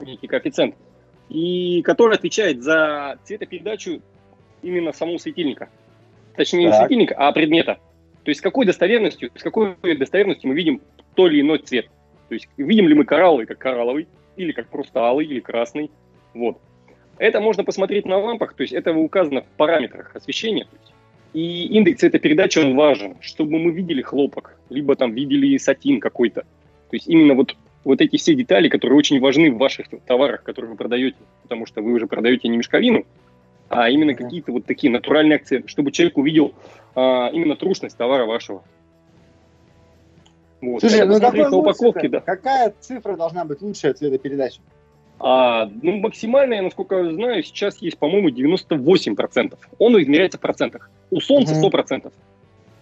некий 0.00 0.26
коэффициент, 0.26 0.74
и 1.28 1.82
который 1.82 2.16
отвечает 2.16 2.62
за 2.62 3.18
цветопередачу 3.24 4.00
именно 4.62 4.92
самого 4.92 5.18
светильника. 5.18 5.68
Точнее, 6.36 6.70
так. 6.70 6.72
не 6.72 6.86
светильника, 6.86 7.14
а 7.16 7.32
предмета. 7.32 7.78
То 8.24 8.30
есть 8.30 8.40
с 8.40 8.42
какой 8.42 8.66
достоверностью, 8.66 9.30
с 9.34 9.42
какой 9.42 9.76
достоверностью 9.96 10.50
мы 10.50 10.54
видим 10.54 10.82
то 11.14 11.26
или 11.26 11.40
иной 11.40 11.58
цвет. 11.58 11.88
То 12.28 12.34
есть 12.34 12.48
видим 12.56 12.88
ли 12.88 12.94
мы 12.94 13.04
коралловый 13.04 13.46
как 13.46 13.58
коралловый, 13.58 14.06
или 14.36 14.52
как 14.52 14.68
просто 14.68 15.00
алый, 15.00 15.26
или 15.26 15.40
красный. 15.40 15.90
Вот. 16.34 16.58
Это 17.18 17.40
можно 17.40 17.64
посмотреть 17.64 18.06
на 18.06 18.18
лампах, 18.18 18.54
то 18.54 18.62
есть 18.62 18.72
это 18.72 18.92
указано 18.92 19.42
в 19.42 19.46
параметрах 19.56 20.14
освещения. 20.14 20.66
Есть 20.72 20.92
и 21.34 21.66
индекс 21.66 22.02
этой 22.02 22.20
передачи, 22.20 22.58
он 22.58 22.74
важен, 22.74 23.16
чтобы 23.20 23.58
мы 23.58 23.70
видели 23.70 24.02
хлопок, 24.02 24.58
либо 24.70 24.96
там 24.96 25.12
видели 25.12 25.56
сатин 25.58 26.00
какой-то. 26.00 26.42
То 26.42 26.96
есть 26.96 27.06
именно 27.06 27.34
вот, 27.34 27.56
вот 27.84 28.00
эти 28.00 28.16
все 28.16 28.34
детали, 28.34 28.68
которые 28.68 28.98
очень 28.98 29.20
важны 29.20 29.50
в 29.50 29.58
ваших 29.58 29.88
товарах, 30.06 30.42
которые 30.42 30.70
вы 30.70 30.76
продаете, 30.76 31.18
потому 31.42 31.66
что 31.66 31.82
вы 31.82 31.92
уже 31.92 32.06
продаете 32.06 32.48
не 32.48 32.56
мешковину, 32.56 33.04
а 33.68 33.90
именно 33.90 34.14
какие-то 34.14 34.52
вот 34.52 34.64
такие 34.64 34.90
натуральные 34.90 35.36
акценты, 35.36 35.68
чтобы 35.68 35.92
человек 35.92 36.16
увидел 36.16 36.54
а, 36.94 37.28
именно 37.28 37.56
трушность 37.56 37.96
товара 37.96 38.24
вашего. 38.24 38.64
Вот. 40.60 40.80
Слушай, 40.80 41.06
ну 41.06 41.20
какой 41.20 41.48
упаковки, 41.50 42.08
да. 42.08 42.20
какая 42.20 42.74
цифра 42.80 43.16
должна 43.16 43.44
быть 43.44 43.62
лучшая 43.62 43.94
цветопередачи? 43.94 44.60
А, 45.20 45.68
ну, 45.82 45.98
максимальная, 45.98 46.62
насколько 46.62 46.96
я 46.96 47.12
знаю, 47.12 47.42
сейчас 47.42 47.78
есть, 47.78 47.98
по-моему, 47.98 48.28
98%. 48.28 49.58
Он 49.78 50.00
измеряется 50.00 50.38
в 50.38 50.40
процентах. 50.40 50.90
У 51.10 51.20
Солнца 51.20 51.54
100%. 51.54 52.04
Mm-hmm. 52.06 52.12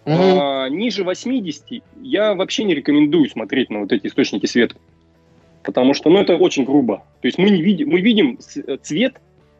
А, 0.05 0.69
ниже 0.69 1.03
80 1.03 1.83
я 2.01 2.35
вообще 2.35 2.63
не 2.63 2.75
рекомендую 2.75 3.29
смотреть 3.29 3.69
на 3.69 3.79
вот 3.79 3.91
эти 3.91 4.07
источники 4.07 4.45
света. 4.45 4.75
Потому 5.63 5.93
что, 5.93 6.09
ну, 6.09 6.19
это 6.19 6.35
очень 6.37 6.63
грубо. 6.63 7.03
То 7.21 7.27
есть 7.27 7.37
мы, 7.37 7.49
не 7.49 7.61
видим, 7.61 7.89
мы 7.89 8.01
видим 8.01 8.37
цвет 8.83 9.15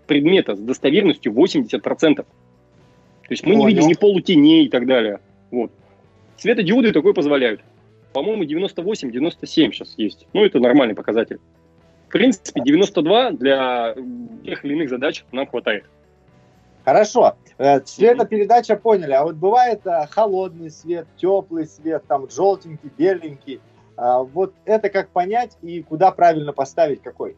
предмета 0.05 0.55
с 0.55 0.59
достоверностью 0.59 1.33
80%. 1.33 2.15
То 2.15 2.25
есть 3.29 3.45
мы 3.45 3.53
Понял. 3.55 3.67
не 3.67 3.73
видим 3.73 3.87
ни 3.89 3.93
полутеней 3.93 4.65
и 4.65 4.69
так 4.69 4.85
далее. 4.85 5.19
Вот. 5.51 5.71
Светодиоды 6.37 6.93
такое 6.93 7.13
позволяют. 7.13 7.61
По-моему, 8.13 8.43
98-97 8.43 9.45
сейчас 9.45 9.93
есть. 9.97 10.27
Ну, 10.33 10.43
это 10.43 10.59
нормальный 10.59 10.95
показатель. 10.95 11.39
В 12.07 12.11
принципе, 12.11 12.61
92 12.61 13.31
для 13.31 13.95
тех 14.45 14.63
или 14.63 14.73
иных 14.73 14.89
задач 14.89 15.25
нам 15.31 15.45
хватает. 15.45 15.85
Хорошо. 16.85 17.35
Э, 17.57 17.81
цветопередача 17.81 18.77
поняли. 18.77 19.11
А 19.11 19.25
вот 19.25 19.35
бывает 19.35 19.85
э, 19.85 20.07
холодный 20.09 20.71
свет, 20.71 21.05
теплый 21.17 21.67
свет, 21.67 22.03
там 22.07 22.29
желтенький, 22.29 22.89
беленький. 22.97 23.59
А 23.97 24.23
вот 24.23 24.53
это 24.63 24.89
как 24.89 25.09
понять 25.09 25.57
и 25.61 25.81
куда 25.81 26.11
правильно 26.11 26.53
поставить 26.53 27.01
какой? 27.01 27.35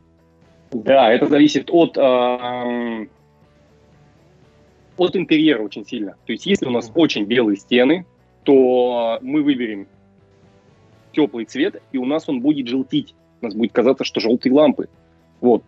Да, 0.71 1.11
это 1.11 1.25
зависит 1.25 1.69
от, 1.71 1.97
э, 1.97 3.07
от 4.97 5.15
интерьера 5.15 5.63
очень 5.63 5.83
сильно. 5.83 6.11
То 6.27 6.33
есть 6.33 6.45
если 6.45 6.67
у 6.67 6.71
нас 6.71 6.91
очень 6.93 7.25
белые 7.25 7.57
стены, 7.57 8.05
то 8.43 9.17
мы 9.23 9.41
выберем 9.41 9.87
теплый 11.11 11.45
цвет, 11.45 11.81
и 11.91 11.97
у 11.97 12.05
нас 12.05 12.27
он 12.29 12.41
будет 12.41 12.67
желтить 12.67 13.15
у 13.41 13.45
нас 13.45 13.55
будет 13.55 13.71
казаться, 13.71 14.03
что 14.03 14.19
желтые 14.19 14.53
лампы. 14.53 14.89
Вот. 15.41 15.63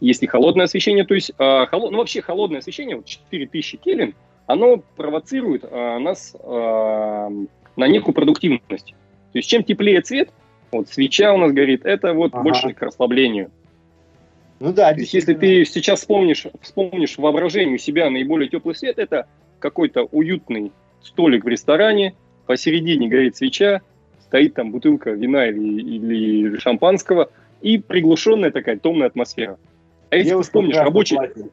Если 0.00 0.26
холодное 0.26 0.64
освещение, 0.64 1.04
то 1.04 1.14
есть, 1.14 1.32
э, 1.36 1.66
холод, 1.66 1.90
ну 1.90 1.98
вообще 1.98 2.22
холодное 2.22 2.60
освещение, 2.60 2.96
вот 2.96 3.06
4000 3.06 3.78
кельвин, 3.78 4.14
оно 4.46 4.82
провоцирует 4.96 5.64
э, 5.64 5.98
нас 5.98 6.34
э, 6.34 7.30
на 7.76 7.88
некую 7.88 8.14
продуктивность. 8.14 8.94
То 9.32 9.38
есть 9.38 9.48
чем 9.48 9.64
теплее 9.64 10.00
цвет, 10.00 10.30
вот 10.70 10.88
свеча 10.88 11.32
у 11.32 11.38
нас 11.38 11.52
горит, 11.52 11.84
это 11.84 12.12
вот 12.12 12.32
ага. 12.32 12.42
больше 12.42 12.72
к 12.72 12.82
расслаблению. 12.82 13.50
Ну 14.60 14.72
да, 14.72 14.92
То 14.92 15.00
есть, 15.00 15.14
если 15.14 15.34
ты 15.34 15.64
сейчас 15.64 16.00
вспомнишь, 16.00 16.46
вспомнишь 16.60 17.16
воображение 17.16 17.76
у 17.76 17.78
себя 17.78 18.10
наиболее 18.10 18.48
теплый 18.48 18.74
свет, 18.74 18.98
это 18.98 19.28
какой-то 19.60 20.02
уютный 20.02 20.72
столик 21.00 21.44
в 21.44 21.48
ресторане, 21.48 22.14
посередине 22.46 23.08
горит 23.08 23.36
свеча, 23.36 23.82
стоит 24.28 24.54
там 24.54 24.70
бутылка 24.70 25.10
вина 25.10 25.46
или, 25.46 25.80
или 25.80 26.58
шампанского, 26.58 27.30
и 27.60 27.78
приглушенная 27.78 28.50
такая 28.50 28.78
томная 28.78 29.08
атмосфера. 29.08 29.58
А 30.10 30.16
если 30.16 30.34
ты 30.34 30.42
вспомнишь 30.42 30.76
рабочий... 30.76 31.16
Платье. 31.16 31.48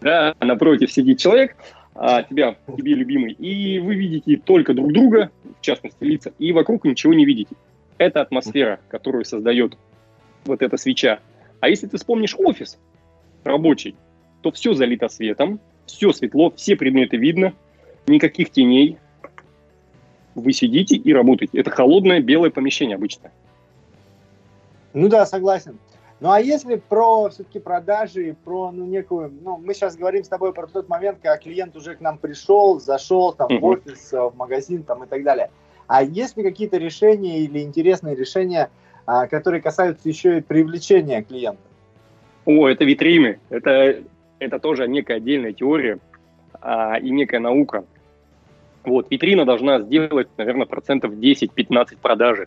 Да, 0.00 0.34
напротив 0.40 0.92
сидит 0.92 1.18
человек, 1.18 1.56
а, 1.94 2.22
тебя, 2.22 2.56
тебе 2.76 2.94
любимый, 2.94 3.32
и 3.32 3.78
вы 3.78 3.94
видите 3.94 4.36
только 4.36 4.74
друг 4.74 4.92
друга, 4.92 5.30
в 5.58 5.62
частности 5.62 6.04
лица, 6.04 6.32
и 6.38 6.52
вокруг 6.52 6.84
ничего 6.84 7.14
не 7.14 7.24
видите. 7.24 7.54
Это 7.98 8.20
атмосфера, 8.20 8.78
которую 8.88 9.24
создает 9.24 9.76
вот 10.44 10.62
эта 10.62 10.76
свеча. 10.76 11.20
А 11.60 11.68
если 11.68 11.86
ты 11.86 11.96
вспомнишь 11.96 12.36
офис 12.38 12.78
рабочий, 13.42 13.96
то 14.42 14.52
все 14.52 14.74
залито 14.74 15.08
светом, 15.08 15.58
все 15.86 16.12
светло, 16.12 16.52
все 16.54 16.76
предметы 16.76 17.16
видно, 17.16 17.54
никаких 18.06 18.50
теней, 18.50 18.98
вы 20.36 20.52
сидите 20.52 20.96
и 20.96 21.12
работаете. 21.12 21.58
Это 21.58 21.70
холодное 21.70 22.20
белое 22.20 22.50
помещение 22.50 22.96
обычно. 22.96 23.30
Ну 24.94 25.08
да, 25.08 25.26
согласен. 25.26 25.78
Ну 26.20 26.30
а 26.30 26.40
если 26.40 26.76
про 26.76 27.28
все-таки 27.28 27.58
продажи, 27.58 28.36
про 28.44 28.70
ну, 28.70 28.86
некую, 28.86 29.32
ну 29.42 29.58
мы 29.58 29.74
сейчас 29.74 29.96
говорим 29.96 30.24
с 30.24 30.28
тобой 30.28 30.54
про 30.54 30.66
тот 30.66 30.88
момент, 30.88 31.18
когда 31.20 31.36
клиент 31.36 31.76
уже 31.76 31.94
к 31.94 32.00
нам 32.00 32.16
пришел, 32.16 32.80
зашел 32.80 33.32
там 33.32 33.48
uh-huh. 33.48 33.58
в 33.58 33.64
офис, 33.64 34.12
в 34.12 34.32
магазин 34.34 34.82
там 34.82 35.04
и 35.04 35.06
так 35.06 35.22
далее. 35.22 35.50
А 35.86 36.02
есть 36.02 36.36
ли 36.36 36.42
какие-то 36.42 36.78
решения 36.78 37.40
или 37.40 37.60
интересные 37.60 38.16
решения, 38.16 38.70
а, 39.04 39.26
которые 39.26 39.60
касаются 39.60 40.08
еще 40.08 40.38
и 40.38 40.40
привлечения 40.40 41.22
клиента? 41.22 41.60
О, 42.46 42.66
это 42.66 42.84
витрины. 42.84 43.38
Это, 43.50 44.02
это 44.38 44.58
тоже 44.58 44.88
некая 44.88 45.18
отдельная 45.18 45.52
теория. 45.52 45.98
а, 46.60 46.98
и 46.98 47.10
некая 47.10 47.40
наука. 47.40 47.84
Вот, 48.86 49.08
витрина 49.10 49.44
должна 49.44 49.80
сделать, 49.80 50.28
наверное, 50.36 50.64
процентов 50.64 51.12
10-15 51.12 51.98
продажи. 52.00 52.46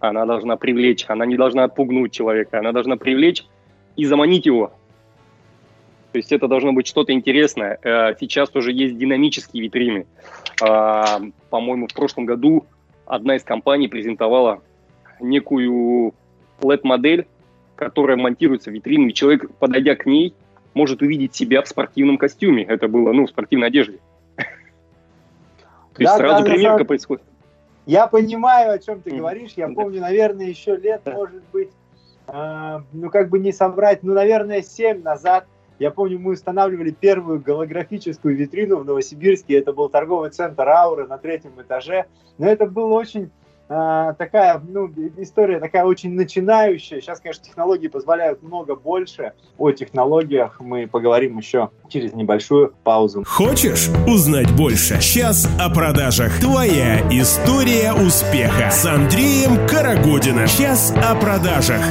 Она 0.00 0.26
должна 0.26 0.56
привлечь, 0.56 1.04
она 1.06 1.24
не 1.24 1.36
должна 1.36 1.64
отпугнуть 1.64 2.12
человека, 2.12 2.58
она 2.58 2.72
должна 2.72 2.96
привлечь 2.96 3.46
и 3.94 4.04
заманить 4.04 4.46
его. 4.46 4.72
То 6.12 6.18
есть 6.18 6.32
это 6.32 6.48
должно 6.48 6.72
быть 6.72 6.88
что-то 6.88 7.12
интересное. 7.12 7.78
Э, 7.82 8.14
сейчас 8.18 8.50
уже 8.56 8.72
есть 8.72 8.98
динамические 8.98 9.62
витрины. 9.62 10.06
А, 10.60 11.20
по-моему, 11.48 11.86
в 11.86 11.94
прошлом 11.94 12.26
году 12.26 12.66
одна 13.06 13.36
из 13.36 13.44
компаний 13.44 13.86
презентовала 13.86 14.60
некую 15.20 16.12
LED-модель, 16.60 17.28
которая 17.76 18.16
монтируется 18.16 18.70
в 18.70 18.74
витрину, 18.74 19.08
и 19.08 19.14
человек, 19.14 19.48
подойдя 19.60 19.94
к 19.94 20.06
ней, 20.06 20.34
может 20.74 21.02
увидеть 21.02 21.36
себя 21.36 21.62
в 21.62 21.68
спортивном 21.68 22.18
костюме. 22.18 22.64
Это 22.64 22.88
было, 22.88 23.12
ну, 23.12 23.26
в 23.26 23.30
спортивной 23.30 23.68
одежде. 23.68 24.00
То 25.98 26.04
есть 26.04 26.16
сразу 26.16 26.44
примерка 26.44 26.84
происходит. 26.84 27.24
Я 27.86 28.06
понимаю, 28.06 28.72
о 28.72 28.78
чем 28.78 29.00
ты 29.00 29.10
говоришь. 29.10 29.52
Я 29.56 29.68
помню, 29.68 30.00
наверное, 30.00 30.46
еще 30.46 30.76
лет, 30.76 31.02
может 31.06 31.42
быть, 31.52 31.70
э, 32.26 32.80
ну, 32.92 33.10
как 33.10 33.30
бы 33.30 33.38
не 33.38 33.52
собрать, 33.52 34.02
ну, 34.02 34.12
наверное, 34.12 34.62
7 34.62 35.02
назад 35.02 35.46
я 35.78 35.92
помню, 35.92 36.18
мы 36.18 36.32
устанавливали 36.32 36.90
первую 36.90 37.40
голографическую 37.40 38.36
витрину 38.36 38.78
в 38.78 38.84
Новосибирске. 38.84 39.58
Это 39.58 39.72
был 39.72 39.88
торговый 39.88 40.30
центр 40.30 40.68
«Аура» 40.68 41.06
на 41.06 41.18
третьем 41.18 41.52
этаже. 41.60 42.06
Но 42.36 42.48
это 42.48 42.66
было 42.66 42.94
очень 42.94 43.30
а, 43.70 44.14
такая, 44.14 44.60
ну, 44.66 44.90
история 45.18 45.60
такая 45.60 45.84
очень 45.84 46.14
начинающая. 46.14 47.00
Сейчас, 47.00 47.20
конечно, 47.20 47.44
технологии 47.44 47.88
позволяют 47.88 48.42
много 48.42 48.74
больше. 48.74 49.34
О 49.58 49.70
технологиях 49.72 50.58
мы 50.60 50.86
поговорим 50.86 51.36
еще 51.36 51.70
через 51.88 52.14
небольшую 52.14 52.72
паузу. 52.82 53.24
Хочешь 53.26 53.88
узнать 54.06 54.50
больше? 54.56 55.00
Сейчас 55.00 55.46
о 55.60 55.68
продажах. 55.68 56.40
Твоя 56.40 57.00
история 57.10 57.92
успеха 57.92 58.70
с 58.70 58.86
Андреем 58.86 59.66
Карагодиным. 59.66 60.46
Сейчас 60.46 60.94
о 60.96 61.14
продажах. 61.14 61.82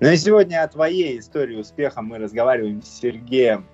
Ну 0.00 0.08
и 0.08 0.16
сегодня 0.16 0.62
о 0.62 0.68
твоей 0.68 1.20
истории 1.20 1.56
успеха 1.56 2.02
мы 2.02 2.18
разговариваем 2.18 2.82
с 2.82 2.88
Сергеем 2.88 3.64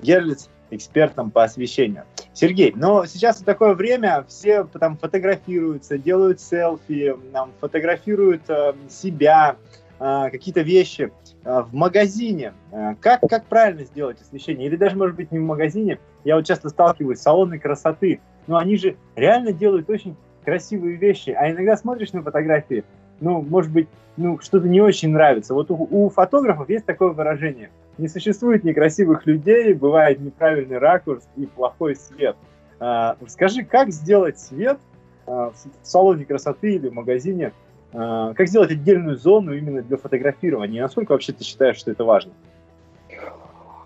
Герлиц, 0.00 0.48
экспертом 0.72 1.30
по 1.30 1.44
освещению. 1.44 2.04
Сергей, 2.32 2.72
но 2.74 3.04
сейчас 3.04 3.38
такое 3.38 3.74
время 3.74 4.24
все 4.26 4.64
там 4.64 4.96
фотографируются, 4.96 5.98
делают 5.98 6.40
селфи, 6.40 7.14
там, 7.32 7.52
фотографируют 7.60 8.42
э, 8.48 8.72
себя, 8.88 9.56
э, 10.00 10.30
какие-то 10.30 10.62
вещи 10.62 11.12
э, 11.44 11.62
в 11.62 11.74
магазине. 11.74 12.54
Э, 12.72 12.94
как, 13.00 13.20
как 13.20 13.44
правильно 13.46 13.84
сделать 13.84 14.20
освещение? 14.20 14.66
Или 14.66 14.76
даже, 14.76 14.96
может 14.96 15.16
быть, 15.16 15.30
не 15.30 15.38
в 15.38 15.42
магазине. 15.42 15.98
Я 16.24 16.36
вот 16.36 16.46
часто 16.46 16.70
сталкиваюсь 16.70 17.18
с 17.18 17.22
салоны 17.22 17.58
красоты. 17.58 18.20
Но 18.46 18.56
они 18.56 18.76
же 18.76 18.96
реально 19.14 19.52
делают 19.52 19.88
очень 19.88 20.16
красивые 20.44 20.96
вещи. 20.96 21.30
А 21.30 21.50
иногда 21.50 21.76
смотришь 21.76 22.12
на 22.12 22.22
фотографии, 22.22 22.84
ну, 23.20 23.40
может 23.42 23.70
быть, 23.70 23.88
ну, 24.16 24.38
что-то 24.40 24.68
не 24.68 24.80
очень 24.80 25.10
нравится. 25.10 25.54
Вот 25.54 25.70
у, 25.70 25.88
у 25.90 26.08
фотографов 26.10 26.68
есть 26.68 26.84
такое 26.84 27.10
выражение. 27.10 27.70
Не 27.98 28.08
существует 28.08 28.64
некрасивых 28.64 29.26
людей, 29.26 29.74
бывает 29.74 30.20
неправильный 30.20 30.78
ракурс 30.78 31.28
и 31.36 31.46
плохой 31.46 31.94
свет. 31.96 32.36
А, 32.80 33.16
скажи, 33.28 33.64
как 33.64 33.90
сделать 33.90 34.38
свет 34.38 34.78
а, 35.26 35.50
в 35.50 35.86
салоне 35.86 36.24
красоты 36.24 36.74
или 36.74 36.88
в 36.88 36.94
магазине, 36.94 37.52
а, 37.92 38.32
как 38.34 38.48
сделать 38.48 38.72
отдельную 38.72 39.16
зону 39.16 39.54
именно 39.54 39.82
для 39.82 39.96
фотографирования? 39.98 40.80
Насколько 40.82 41.12
вообще 41.12 41.32
ты 41.32 41.44
считаешь, 41.44 41.76
что 41.76 41.90
это 41.90 42.04
важно? 42.04 42.32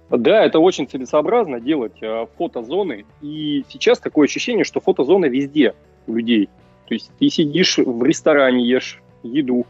Да, 0.08 0.44
это 0.44 0.60
очень 0.60 0.88
целесообразно 0.88 1.58
делать 1.58 2.00
фотозоны. 2.38 3.04
И 3.20 3.64
сейчас 3.68 3.98
такое 3.98 4.26
ощущение, 4.26 4.64
что 4.64 4.80
фотозона 4.80 5.26
везде 5.26 5.74
у 6.06 6.14
людей. 6.14 6.48
То 6.86 6.94
есть 6.94 7.10
ты 7.18 7.28
сидишь 7.28 7.78
в 7.78 8.02
ресторане, 8.04 8.64
ешь 8.64 9.02
еду. 9.24 9.66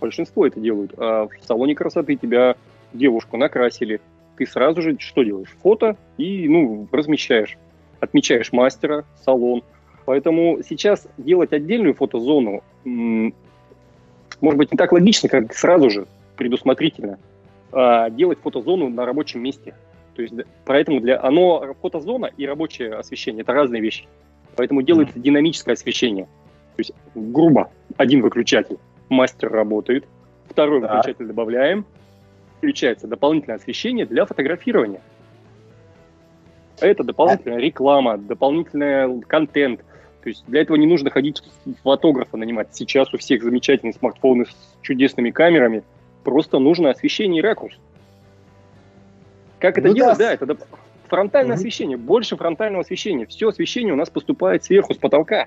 Большинство 0.00 0.46
это 0.46 0.60
делают. 0.60 0.92
А 0.96 1.26
в 1.26 1.44
салоне 1.44 1.74
красоты 1.74 2.14
тебя 2.14 2.54
девушку 2.92 3.36
накрасили. 3.36 4.00
Ты 4.36 4.46
сразу 4.46 4.82
же 4.82 4.96
что 4.98 5.22
делаешь? 5.22 5.54
Фото 5.62 5.96
и 6.16 6.48
ну, 6.48 6.88
размещаешь. 6.90 7.58
Отмечаешь 8.00 8.52
мастера, 8.52 9.04
салон. 9.22 9.62
Поэтому 10.06 10.60
сейчас 10.66 11.06
делать 11.18 11.52
отдельную 11.52 11.94
фотозону 11.94 12.62
может 12.84 14.58
быть 14.58 14.72
не 14.72 14.78
так 14.78 14.92
логично, 14.92 15.28
как 15.28 15.52
сразу 15.52 15.90
же 15.90 16.06
предусмотрительно 16.36 17.18
а 17.72 18.10
делать 18.10 18.38
фотозону 18.40 18.88
на 18.88 19.06
рабочем 19.06 19.42
месте. 19.42 19.74
То 20.16 20.22
есть 20.22 20.34
поэтому 20.64 21.00
для 21.00 21.22
оно 21.22 21.74
фотозона 21.80 22.26
и 22.36 22.46
рабочее 22.46 22.94
освещение 22.94 23.42
это 23.42 23.52
разные 23.52 23.80
вещи. 23.80 24.06
Поэтому 24.56 24.82
делается 24.82 25.16
mm-hmm. 25.16 25.22
динамическое 25.22 25.74
освещение. 25.74 26.24
То 26.24 26.80
есть 26.80 26.92
грубо 27.14 27.70
один 27.96 28.22
выключатель 28.22 28.78
мастер 29.08 29.50
работает, 29.52 30.04
второй 30.48 30.80
так. 30.80 30.90
выключатель 30.90 31.26
добавляем, 31.26 31.84
включается 32.60 33.06
дополнительное 33.06 33.56
освещение 33.56 34.04
для 34.04 34.26
фотографирования. 34.26 35.00
Это 36.78 37.02
дополнительная 37.02 37.58
реклама, 37.58 38.18
дополнительный 38.18 39.22
контент. 39.22 39.80
То 40.22 40.28
есть 40.28 40.44
для 40.46 40.60
этого 40.60 40.76
не 40.76 40.86
нужно 40.86 41.10
ходить 41.10 41.42
фотографа 41.82 42.36
нанимать. 42.36 42.68
Сейчас 42.72 43.12
у 43.14 43.18
всех 43.18 43.42
замечательные 43.42 43.94
смартфоны 43.94 44.44
с 44.44 44.54
чудесными 44.82 45.30
камерами. 45.30 45.82
Просто 46.22 46.58
нужно 46.58 46.90
освещение 46.90 47.40
и 47.40 47.42
ракурс. 47.42 47.74
Как 49.58 49.78
это 49.78 49.88
ну, 49.88 49.94
делать? 49.94 50.18
Да, 50.18 50.26
да 50.26 50.34
это 50.34 50.46
доп... 50.46 50.60
фронтальное 51.08 51.54
угу. 51.54 51.60
освещение. 51.60 51.96
Больше 51.96 52.36
фронтального 52.36 52.82
освещения. 52.82 53.24
Все 53.24 53.48
освещение 53.48 53.94
у 53.94 53.96
нас 53.96 54.10
поступает 54.10 54.64
сверху, 54.64 54.92
с 54.92 54.98
потолка. 54.98 55.46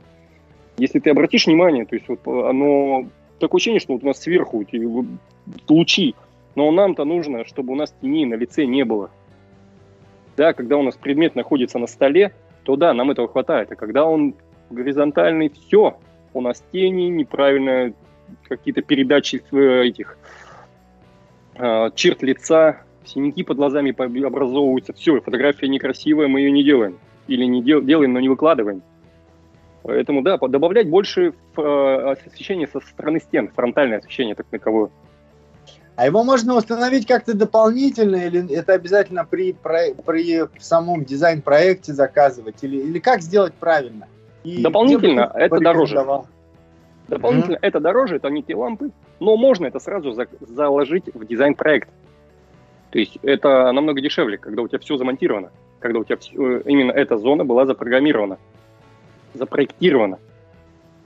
Если 0.77 0.99
ты 0.99 1.11
обратишь 1.11 1.45
внимание, 1.45 1.85
то 1.85 1.95
есть 1.95 2.07
вот 2.07 2.25
оно 2.25 3.05
такое 3.39 3.59
ощущение, 3.59 3.79
что 3.79 3.93
вот 3.93 4.03
у 4.03 4.07
нас 4.07 4.19
сверху 4.19 4.65
лучи, 5.69 6.15
но 6.55 6.71
нам-то 6.71 7.05
нужно, 7.05 7.45
чтобы 7.45 7.73
у 7.73 7.75
нас 7.75 7.93
тени 8.01 8.25
на 8.25 8.35
лице 8.35 8.65
не 8.65 8.83
было. 8.83 9.09
Да, 10.35 10.53
когда 10.53 10.77
у 10.77 10.83
нас 10.83 10.95
предмет 10.95 11.35
находится 11.35 11.79
на 11.79 11.87
столе, 11.87 12.33
то 12.63 12.75
да, 12.75 12.93
нам 12.93 13.11
этого 13.11 13.27
хватает. 13.27 13.71
А 13.71 13.75
когда 13.75 14.05
он 14.05 14.35
горизонтальный, 14.69 15.49
все, 15.49 15.97
у 16.33 16.41
нас 16.41 16.63
тени, 16.71 17.09
неправильно 17.09 17.93
какие-то 18.47 18.81
передачи 18.81 19.43
э, 19.51 19.83
этих 19.85 20.17
э, 21.55 21.89
черт 21.95 22.23
лица, 22.23 22.81
синяки 23.05 23.43
под 23.43 23.57
глазами 23.57 23.91
образовываются, 24.25 24.93
все, 24.93 25.19
фотография 25.21 25.67
некрасивая, 25.67 26.27
мы 26.27 26.41
ее 26.41 26.51
не 26.51 26.63
делаем. 26.63 26.97
Или 27.27 27.45
не 27.45 27.61
дел, 27.61 27.81
делаем, 27.81 28.13
но 28.13 28.19
не 28.19 28.29
выкладываем. 28.29 28.81
Поэтому, 29.83 30.21
да, 30.21 30.37
добавлять 30.37 30.89
больше 30.89 31.33
э, 31.57 31.61
освещения 31.61 32.67
со 32.67 32.79
стороны 32.79 33.19
стен, 33.19 33.49
фронтальное 33.49 33.99
освещение 33.99 34.33
так 34.33 34.45
таковое. 34.47 34.89
А 35.95 36.05
его 36.07 36.23
можно 36.23 36.55
установить 36.55 37.05
как-то 37.05 37.35
дополнительно, 37.35 38.15
или 38.15 38.51
это 38.51 38.73
обязательно 38.73 39.25
при, 39.25 39.53
при, 39.53 39.93
при 39.93 40.59
самом 40.59 41.05
дизайн-проекте 41.05 41.93
заказывать, 41.93 42.63
или, 42.63 42.77
или 42.77 42.99
как 42.99 43.21
сделать 43.21 43.53
правильно? 43.53 44.07
И 44.43 44.63
дополнительно 44.63 45.31
это 45.35 45.59
дороже. 45.59 45.95
Дополнительно 47.07 47.55
mm-hmm. 47.55 47.59
это 47.61 47.79
дороже, 47.79 48.15
это 48.15 48.29
не 48.29 48.41
те 48.41 48.55
лампы, 48.55 48.89
но 49.19 49.35
можно 49.37 49.67
это 49.67 49.79
сразу 49.79 50.13
за, 50.13 50.27
заложить 50.39 51.13
в 51.13 51.25
дизайн-проект. 51.25 51.89
То 52.91 52.99
есть 52.99 53.19
это 53.21 53.71
намного 53.71 54.01
дешевле, 54.01 54.37
когда 54.37 54.61
у 54.61 54.67
тебя 54.67 54.79
все 54.79 54.97
замонтировано, 54.97 55.51
когда 55.79 55.99
у 55.99 56.05
тебя 56.05 56.17
все, 56.17 56.31
э, 56.31 56.61
именно 56.65 56.91
эта 56.91 57.17
зона 57.17 57.43
была 57.43 57.65
запрограммирована 57.65 58.37
запроектировано. 59.33 60.19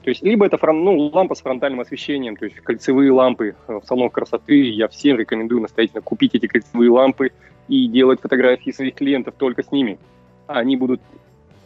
То 0.08 0.12
есть 0.12 0.22
либо 0.22 0.46
это 0.46 0.56
ну, 0.72 0.96
лампа 1.12 1.34
с 1.34 1.42
фронтальным 1.42 1.80
освещением, 1.80 2.34
то 2.34 2.46
есть 2.46 2.56
кольцевые 2.60 3.12
лампы 3.12 3.54
э, 3.66 3.78
в 3.78 3.84
салонах 3.84 4.12
красоты. 4.12 4.54
Я 4.70 4.88
всем 4.88 5.18
рекомендую 5.18 5.60
настоятельно 5.60 6.00
купить 6.00 6.34
эти 6.34 6.46
кольцевые 6.46 6.90
лампы 6.90 7.32
и 7.68 7.86
делать 7.88 8.18
фотографии 8.22 8.70
своих 8.70 8.94
клиентов 8.94 9.34
только 9.36 9.62
с 9.62 9.70
ними. 9.70 9.98
Они 10.46 10.78
будут 10.78 11.02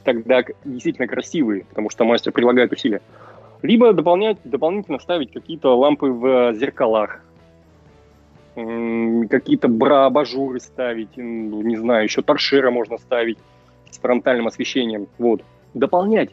тогда 0.02 0.42
действительно 0.64 1.07
красивые, 1.07 1.66
потому 1.66 1.88
что 1.88 2.02
мастер 2.02 2.33
прилагает 2.33 2.72
усилия. 2.72 3.00
Либо 3.62 3.92
дополнять, 3.92 4.38
дополнительно 4.42 4.98
ставить 4.98 5.31
какие-то 5.31 5.76
лампы 5.76 6.07
в 6.07 6.52
зеркалах, 6.55 7.20
какие-то 8.57 9.68
бра-абажуры 9.68 10.59
ставить, 10.59 11.16
не 11.16 11.76
знаю, 11.76 12.02
еще 12.02 12.22
торшера 12.22 12.72
можно 12.72 12.98
ставить 12.98 13.38
с 13.88 13.98
фронтальным 13.98 14.48
освещением. 14.48 15.07
Вот. 15.18 15.44
Дополнять 15.74 16.31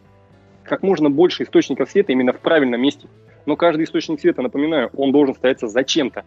как 0.70 0.84
можно 0.84 1.10
больше 1.10 1.44
источников 1.44 1.90
света 1.92 2.12
именно 2.12 2.32
в 2.32 2.40
правильном 2.40 2.82
месте. 2.82 3.08
Но 3.46 3.56
каждый 3.56 3.86
источник 3.86 4.22
света, 4.22 4.42
напоминаю, 4.42 4.90
он 4.96 5.12
должен 5.12 5.36
ставиться 5.36 5.68
зачем-то. 5.68 6.24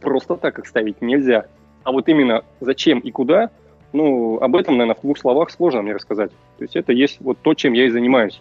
Просто 0.00 0.36
так 0.36 0.58
их 0.58 0.66
ставить 0.66 1.00
нельзя. 1.00 1.46
А 1.84 1.92
вот 1.92 2.08
именно 2.08 2.44
зачем 2.60 2.98
и 2.98 3.10
куда, 3.10 3.50
ну, 3.92 4.38
об 4.40 4.56
этом, 4.56 4.76
наверное, 4.76 4.98
в 4.98 5.02
двух 5.02 5.18
словах 5.18 5.50
сложно 5.50 5.82
мне 5.82 5.94
рассказать. 5.94 6.30
То 6.58 6.64
есть 6.64 6.76
это 6.76 6.92
есть 6.92 7.18
вот 7.20 7.38
то, 7.40 7.54
чем 7.54 7.72
я 7.72 7.86
и 7.86 7.90
занимаюсь. 7.90 8.40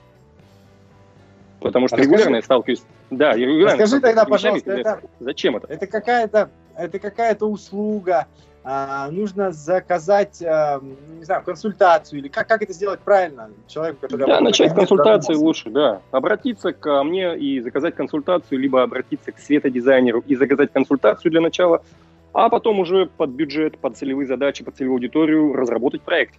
Потому 1.59 1.87
что 1.87 1.95
расскажи, 1.95 2.15
регулярно 2.15 2.35
я 2.37 2.41
сталкиваюсь... 2.41 2.83
Да, 3.11 3.33
регулярно 3.33 3.83
Расскажи 3.83 4.01
тогда, 4.01 4.25
пожалуйста, 4.25 4.71
это, 4.73 5.01
зачем 5.19 5.55
это? 5.55 5.67
Это 5.71 5.87
какая-то 5.87 6.49
это 6.75 6.99
какая-то 6.99 7.45
услуга, 7.45 8.27
а, 8.65 9.11
нужно 9.11 9.51
заказать, 9.51 10.41
а, 10.41 10.79
не 11.17 11.25
знаю, 11.25 11.43
консультацию 11.43 12.19
или 12.19 12.29
как, 12.29 12.47
как 12.47 12.61
это 12.61 12.71
сделать 12.71 13.01
правильно 13.01 13.49
человеку, 13.67 13.99
который... 14.01 14.25
Да, 14.25 14.39
начать 14.39 14.71
с 14.71 14.73
консультации 14.73 15.35
лучше, 15.35 15.69
да. 15.69 16.01
Обратиться 16.11 16.71
ко 16.71 17.03
мне 17.03 17.37
и 17.37 17.59
заказать 17.59 17.95
консультацию, 17.95 18.59
либо 18.59 18.81
обратиться 18.81 19.33
к 19.33 19.39
светодизайнеру 19.39 20.23
и 20.25 20.35
заказать 20.35 20.71
консультацию 20.71 21.31
для 21.31 21.41
начала, 21.41 21.83
а 22.31 22.47
потом 22.47 22.79
уже 22.79 23.07
под 23.07 23.31
бюджет, 23.31 23.77
под 23.77 23.97
целевые 23.97 24.27
задачи, 24.27 24.63
под 24.63 24.77
целевую 24.77 24.95
аудиторию 24.95 25.53
разработать 25.53 26.01
проект. 26.01 26.35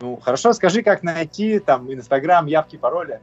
Ну, 0.00 0.16
хорошо, 0.16 0.52
скажи, 0.52 0.82
как 0.82 1.02
найти 1.02 1.58
там 1.58 1.92
Инстаграм, 1.92 2.46
явки, 2.46 2.76
пароли. 2.76 3.20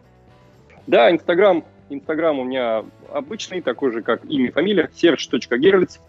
Да, 0.86 1.10
Инстаграм, 1.12 1.64
Инстаграм 1.90 2.40
у 2.40 2.44
меня 2.44 2.84
обычный, 3.14 3.62
такой 3.62 3.94
же, 3.94 4.02
как 4.02 4.26
имя, 4.26 4.52
фамилия, 4.52 4.90
serge.gerlitz 4.94 6.00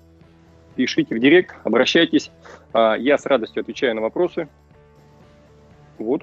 пишите 0.76 1.14
в 1.14 1.18
директ, 1.18 1.54
обращайтесь. 1.64 2.30
А, 2.72 2.94
я 2.94 3.18
с 3.18 3.26
радостью 3.26 3.62
отвечаю 3.62 3.94
на 3.94 4.00
вопросы. 4.00 4.48
Вот. 5.98 6.22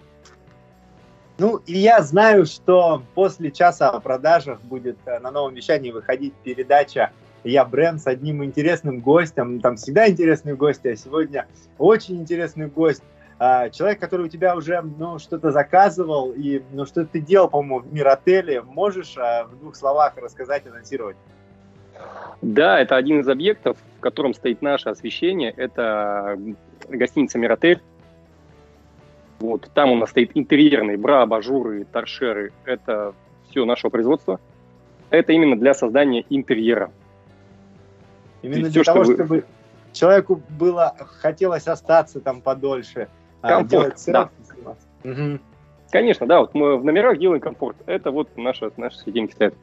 Ну, 1.38 1.58
и 1.68 1.78
я 1.78 2.02
знаю, 2.02 2.46
что 2.46 3.04
после 3.14 3.52
часа 3.52 3.90
о 3.90 4.00
продажах 4.00 4.60
будет 4.62 4.98
э, 5.06 5.20
на 5.20 5.30
новом 5.30 5.54
вещании 5.54 5.92
выходить 5.92 6.34
передача 6.44 7.12
«Я 7.44 7.64
бренд» 7.64 8.02
с 8.02 8.08
одним 8.08 8.44
интересным 8.44 9.02
гостем. 9.02 9.62
Там 9.62 9.76
всегда 9.76 10.10
интересные 10.10 10.56
гости, 10.56 10.88
а 10.88 10.96
сегодня 10.96 11.46
очень 11.78 12.20
интересный 12.20 12.68
гость. 12.68 13.04
А, 13.40 13.70
человек, 13.70 14.00
который 14.00 14.26
у 14.26 14.30
тебя 14.30 14.56
уже 14.56 14.82
ну, 14.82 15.20
что-то 15.20 15.52
заказывал 15.52 16.32
и 16.32 16.64
ну, 16.72 16.88
что 16.88 17.06
ты 17.06 17.20
делал, 17.20 17.50
по-моему, 17.50 17.88
в 17.88 17.94
Миротеле. 17.94 18.64
Можешь 18.64 19.16
а, 19.18 19.44
в 19.46 19.60
двух 19.60 19.76
словах 19.76 20.18
рассказать, 20.18 20.66
анонсировать? 20.66 21.18
Да, 22.42 22.80
это 22.80 22.96
один 22.96 23.22
из 23.22 23.28
объектов, 23.28 23.78
в 23.98 24.00
котором 24.00 24.34
стоит 24.34 24.62
наше 24.62 24.90
освещение. 24.90 25.52
Это 25.56 26.38
гостиница 26.88 27.38
«Миротель». 27.38 27.82
Вот, 29.40 29.70
там 29.74 29.92
у 29.92 29.96
нас 29.96 30.10
стоит 30.10 30.32
интерьерный, 30.34 30.98
бра, 30.98 31.22
абажуры, 31.24 31.86
торшеры. 31.86 32.54
Это 32.66 33.14
все 33.50 33.66
нашего 33.66 33.90
производства. 33.90 34.40
Это 35.10 35.32
именно 35.32 35.56
для 35.58 35.74
создания 35.74 36.26
интерьера. 36.30 36.92
Именно 38.42 38.70
для 38.70 38.84
все, 38.84 38.84
того, 38.84 39.04
чтобы... 39.04 39.24
чтобы 39.24 39.46
человеку 39.94 40.42
было 40.50 40.96
хотелось 41.22 41.68
остаться 41.68 42.20
там 42.20 42.42
подольше. 42.42 43.08
А, 43.42 43.50
комфорт, 43.50 43.96
да. 44.08 44.30
Угу. 45.04 45.40
Конечно, 45.92 46.28
да, 46.28 46.40
вот 46.40 46.54
мы 46.54 46.78
в 46.78 46.84
номерах 46.84 47.18
делаем 47.18 47.40
комфорт. 47.40 47.78
Это 47.86 48.12
вот 48.12 48.36
наши, 48.36 48.72
наши 48.78 48.98
светильники 48.98 49.34
стоят. 49.34 49.54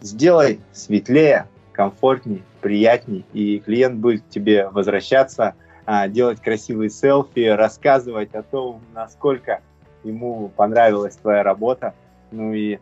Сделай 0.00 0.60
светлее, 0.72 1.48
комфортней, 1.72 2.42
приятней, 2.60 3.24
и 3.32 3.58
клиент 3.58 3.96
будет 3.96 4.28
тебе 4.28 4.68
возвращаться, 4.68 5.54
а, 5.84 6.08
делать 6.08 6.40
красивые 6.40 6.90
селфи, 6.90 7.46
рассказывать 7.48 8.34
о 8.34 8.42
том, 8.42 8.80
насколько 8.94 9.60
ему 10.02 10.50
понравилась 10.56 11.16
твоя 11.16 11.42
работа, 11.42 11.94
ну 12.30 12.52
и 12.52 12.78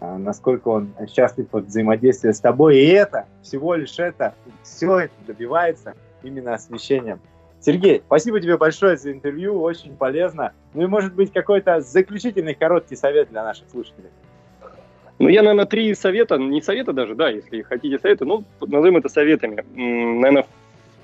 а, 0.00 0.18
насколько 0.18 0.68
он 0.68 0.92
счастлив 1.08 1.54
от 1.54 1.66
взаимодействия 1.66 2.32
с 2.32 2.40
тобой. 2.40 2.78
И 2.78 2.86
это, 2.88 3.26
всего 3.42 3.74
лишь 3.74 3.98
это, 3.98 4.34
все 4.62 5.00
это 5.00 5.14
добивается 5.26 5.94
именно 6.22 6.54
освещением. 6.54 7.20
Сергей, 7.60 8.02
спасибо 8.06 8.40
тебе 8.40 8.56
большое 8.56 8.96
за 8.96 9.12
интервью, 9.12 9.60
очень 9.60 9.96
полезно. 9.96 10.52
Ну 10.74 10.82
и 10.82 10.86
может 10.86 11.14
быть 11.14 11.32
какой-то 11.32 11.80
заключительный 11.80 12.54
короткий 12.54 12.96
совет 12.96 13.30
для 13.30 13.42
наших 13.42 13.68
слушателей. 13.70 14.10
Ну, 15.18 15.28
я, 15.28 15.42
наверное, 15.42 15.64
три 15.64 15.94
совета, 15.94 16.36
не 16.36 16.60
совета 16.60 16.92
даже, 16.92 17.14
да, 17.14 17.30
если 17.30 17.62
хотите 17.62 17.98
советы, 17.98 18.24
ну, 18.24 18.44
назовем 18.60 18.98
это 18.98 19.08
советами. 19.08 19.64
Наверное, 19.74 20.46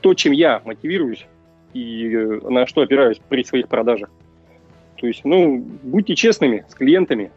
то, 0.01 0.15
чем 0.15 0.33
я 0.33 0.61
мотивируюсь 0.65 1.27
и 1.73 2.15
э, 2.15 2.41
на 2.49 2.67
что 2.67 2.83
опираюсь 2.83 3.21
при 3.29 3.43
своих 3.45 3.69
продажах. 3.69 4.11
То 5.01 5.07
есть, 5.07 5.25
ну, 5.25 5.65
будьте 5.83 6.15
честными 6.15 6.65
с 6.69 6.75
клиентами, 6.75 7.31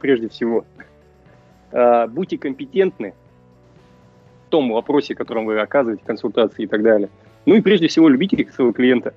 прежде 0.00 0.28
всего. 0.28 0.64
А, 1.72 2.06
будьте 2.06 2.36
компетентны 2.38 3.14
в 4.46 4.50
том 4.50 4.72
вопросе, 4.72 5.14
котором 5.14 5.46
вы 5.46 5.60
оказываете 5.60 6.02
консультации 6.04 6.64
и 6.64 6.66
так 6.66 6.82
далее. 6.82 7.08
Ну 7.46 7.54
и 7.54 7.60
прежде 7.60 7.88
всего 7.88 8.08
любите 8.08 8.46
своего 8.52 8.72
клиента. 8.72 9.14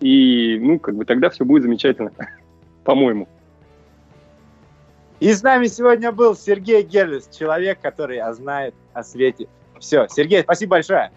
И, 0.00 0.58
ну, 0.60 0.78
как 0.78 0.96
бы 0.96 1.04
тогда 1.04 1.30
все 1.30 1.44
будет 1.44 1.62
замечательно, 1.62 2.12
по-моему. 2.84 3.28
И 5.22 5.32
с 5.32 5.44
нами 5.44 5.68
сегодня 5.68 6.10
был 6.10 6.34
Сергей 6.34 6.82
Герлис, 6.82 7.28
человек, 7.28 7.78
который 7.80 8.20
знает 8.32 8.74
о 8.92 9.04
свете. 9.04 9.46
Все, 9.78 10.08
Сергей, 10.08 10.42
спасибо 10.42 10.70
большое. 10.70 11.12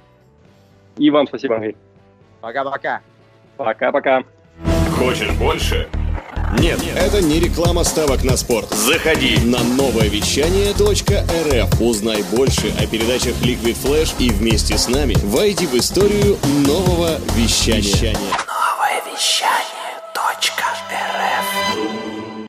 И 0.97 1.09
вам 1.09 1.25
спасибо, 1.25 1.55
Андрей. 1.55 1.75
Пока-пока. 2.39 3.01
Пока-пока. 3.57 4.23
Хочешь 4.91 5.31
больше? 5.39 5.89
Нет, 6.59 6.83
Нет, 6.83 6.95
это 6.95 7.19
не 7.23 7.39
реклама 7.39 7.83
ставок 7.83 8.23
на 8.23 8.37
спорт. 8.37 8.69
Заходи 8.69 9.39
на 9.43 9.63
новое 9.63 10.07
вещание 10.07 10.73
.рф. 10.73 11.81
Узнай 11.81 12.21
больше 12.31 12.71
о 12.79 12.85
передачах 12.85 13.33
Liquid 13.41 13.73
Flash 13.73 14.13
и 14.19 14.29
вместе 14.29 14.77
с 14.77 14.87
нами 14.87 15.15
войди 15.23 15.65
в 15.65 15.73
историю 15.73 16.37
нового 16.67 17.17
вещания. 17.35 17.81
вещания. 17.81 18.13
Новое 18.13 19.01
вещание. 19.11 19.54